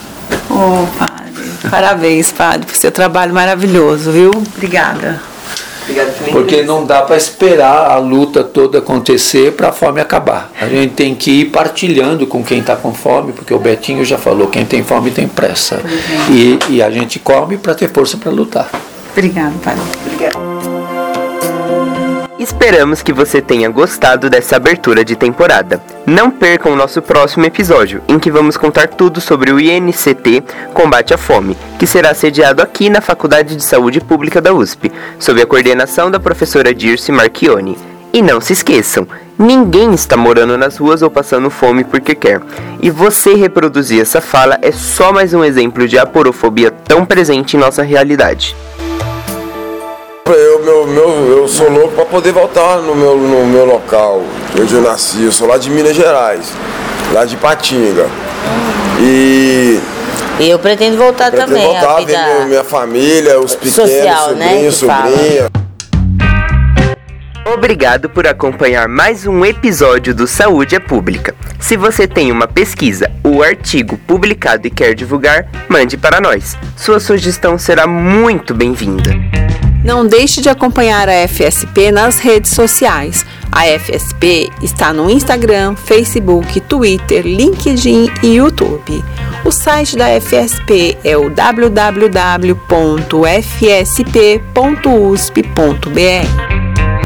Oh, 0.50 0.88
padre. 0.98 1.24
Parabéns, 1.70 2.32
padre, 2.32 2.66
por 2.66 2.76
seu 2.76 2.92
trabalho 2.92 3.32
maravilhoso, 3.32 4.12
viu? 4.12 4.32
Obrigada. 4.56 5.22
Porque 6.32 6.64
não 6.64 6.86
dá 6.86 7.04
para 7.04 7.16
esperar 7.16 7.92
a 7.92 7.98
luta 8.00 8.44
toda 8.44 8.80
acontecer 8.80 9.52
para 9.52 9.70
a 9.70 9.72
fome 9.72 10.02
acabar. 10.02 10.52
A 10.60 10.66
gente 10.66 10.94
tem 10.94 11.14
que 11.14 11.42
ir 11.42 11.46
partilhando 11.52 12.26
com 12.26 12.44
quem 12.44 12.62
está 12.62 12.76
com 12.76 12.96
fome, 12.96 13.32
porque 13.32 13.54
o 13.54 13.60
Betinho 13.60 14.04
já 14.04 14.18
falou: 14.18 14.48
quem 14.48 14.66
tem 14.66 14.82
fome 14.82 15.12
tem 15.12 15.28
pressa. 15.28 15.82
E, 16.32 16.58
e 16.70 16.82
a 16.82 16.90
gente 16.90 17.20
come 17.20 17.58
para 17.58 17.76
ter 17.76 17.92
força 17.92 18.18
para 18.18 18.32
lutar. 18.32 18.70
Obrigada, 19.12 19.54
padre. 19.62 19.82
Obrigada. 20.06 20.53
Esperamos 22.44 23.02
que 23.02 23.14
você 23.14 23.42
tenha 23.42 23.70
gostado 23.70 24.30
dessa 24.30 24.58
abertura 24.58 25.06
de 25.06 25.16
temporada. 25.16 25.82
Não 26.06 26.30
percam 26.30 26.74
o 26.74 26.76
nosso 26.76 27.02
próximo 27.02 27.46
episódio, 27.46 28.02
em 28.06 28.20
que 28.20 28.30
vamos 28.30 28.58
contar 28.58 28.90
tudo 28.90 29.22
sobre 29.22 29.50
o 29.50 29.62
INCT 29.62 30.44
Combate 30.74 31.14
à 31.14 31.18
Fome, 31.18 31.58
que 31.80 31.88
será 31.88 32.14
sediado 32.14 32.62
aqui 32.62 32.90
na 32.90 33.00
Faculdade 33.00 33.56
de 33.56 33.64
Saúde 33.64 34.02
Pública 34.02 34.42
da 34.42 34.54
USP, 34.54 34.92
sob 35.18 35.42
a 35.42 35.46
coordenação 35.46 36.12
da 36.12 36.20
professora 36.20 36.76
Dirce 36.76 37.14
Marchione. 37.14 37.78
E 38.12 38.22
não 38.22 38.42
se 38.42 38.52
esqueçam, 38.52 39.08
ninguém 39.40 39.94
está 39.94 40.18
morando 40.18 40.58
nas 40.58 40.76
ruas 40.76 41.02
ou 41.02 41.10
passando 41.10 41.50
fome 41.50 41.86
porque 41.86 42.14
quer. 42.14 42.42
E 42.82 42.90
você 42.90 43.36
reproduzir 43.36 44.02
essa 44.02 44.20
fala 44.20 44.60
é 44.62 44.74
só 44.74 45.14
mais 45.14 45.34
um 45.34 45.46
exemplo 45.46 45.88
de 45.88 45.98
aporofobia 45.98 46.70
tão 46.70 47.06
presente 47.06 47.56
em 47.56 47.60
nossa 47.62 47.84
realidade. 47.84 48.54
Eu, 50.26 50.64
meu, 50.64 50.88
meu, 50.88 51.38
eu 51.38 51.48
sou 51.50 51.70
louco 51.70 51.96
para 51.96 52.06
poder 52.06 52.32
voltar 52.32 52.78
no 52.78 52.96
meu, 52.96 53.18
no 53.18 53.46
meu 53.46 53.66
local, 53.66 54.24
onde 54.58 54.74
eu 54.74 54.82
nasci. 54.82 55.22
Eu 55.26 55.34
sou 55.34 55.46
lá 55.46 55.58
de 55.58 55.70
Minas 55.70 55.94
Gerais, 55.94 56.54
lá 57.12 57.26
de 57.26 57.36
Patinga. 57.36 58.08
E. 59.02 59.82
Eu 60.40 60.58
pretendo 60.58 60.96
voltar 60.96 61.30
pretendo 61.30 61.52
também. 61.52 61.68
voltar, 61.68 61.98
ver 61.98 62.06
minha, 62.06 62.46
minha, 62.46 62.64
família, 62.64 63.38
os 63.38 63.54
pequenos, 63.54 63.76
Social, 63.76 64.30
sobrinhos, 64.30 64.82
né, 64.82 65.12
sobrinha. 65.12 65.52
Obrigado 67.54 68.10
por 68.10 68.26
acompanhar 68.26 68.88
mais 68.88 69.28
um 69.28 69.44
episódio 69.44 70.16
do 70.16 70.26
Saúde 70.26 70.76
é 70.76 70.80
Pública. 70.80 71.36
Se 71.60 71.76
você 71.76 72.08
tem 72.08 72.32
uma 72.32 72.48
pesquisa 72.48 73.12
ou 73.22 73.44
artigo 73.44 73.98
publicado 74.08 74.66
e 74.66 74.72
quer 74.72 74.96
divulgar, 74.96 75.46
mande 75.68 75.98
para 75.98 76.22
nós. 76.22 76.58
Sua 76.78 77.02
sugestão 77.02 77.58
será 77.58 77.86
muito 77.86 78.54
bem-vinda. 78.54 79.12
Não 79.84 80.08
deixe 80.08 80.40
de 80.42 80.48
acompanhar 80.50 81.10
a 81.10 81.28
FSP 81.28 81.92
nas 81.92 82.18
redes 82.20 82.52
sociais. 82.52 83.26
A 83.52 83.66
FSP 83.78 84.50
está 84.62 84.94
no 84.94 85.10
Instagram, 85.10 85.76
Facebook, 85.76 86.62
Twitter, 86.62 87.26
LinkedIn 87.26 88.10
e 88.24 88.36
YouTube. 88.36 89.04
O 89.44 89.52
site 89.52 89.98
da 89.98 90.06
FSP 90.20 90.98
é 91.04 91.18
o 91.18 91.30
www.fsp.usp.br. 91.30 91.84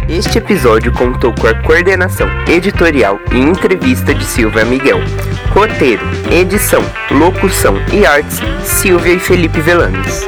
Este 0.07 0.37
episódio 0.37 0.93
contou 0.93 1.33
com 1.33 1.47
a 1.47 1.55
coordenação 1.63 2.29
editorial 2.47 3.19
e 3.31 3.39
entrevista 3.39 4.13
de 4.13 4.23
Silvia 4.23 4.63
Miguel. 4.63 4.99
Roteiro, 5.51 6.05
edição, 6.31 6.81
locução 7.11 7.75
e 7.91 8.05
artes, 8.05 8.39
Silvia 8.63 9.15
e 9.15 9.19
Felipe 9.19 9.59
Velanes. 9.59 10.25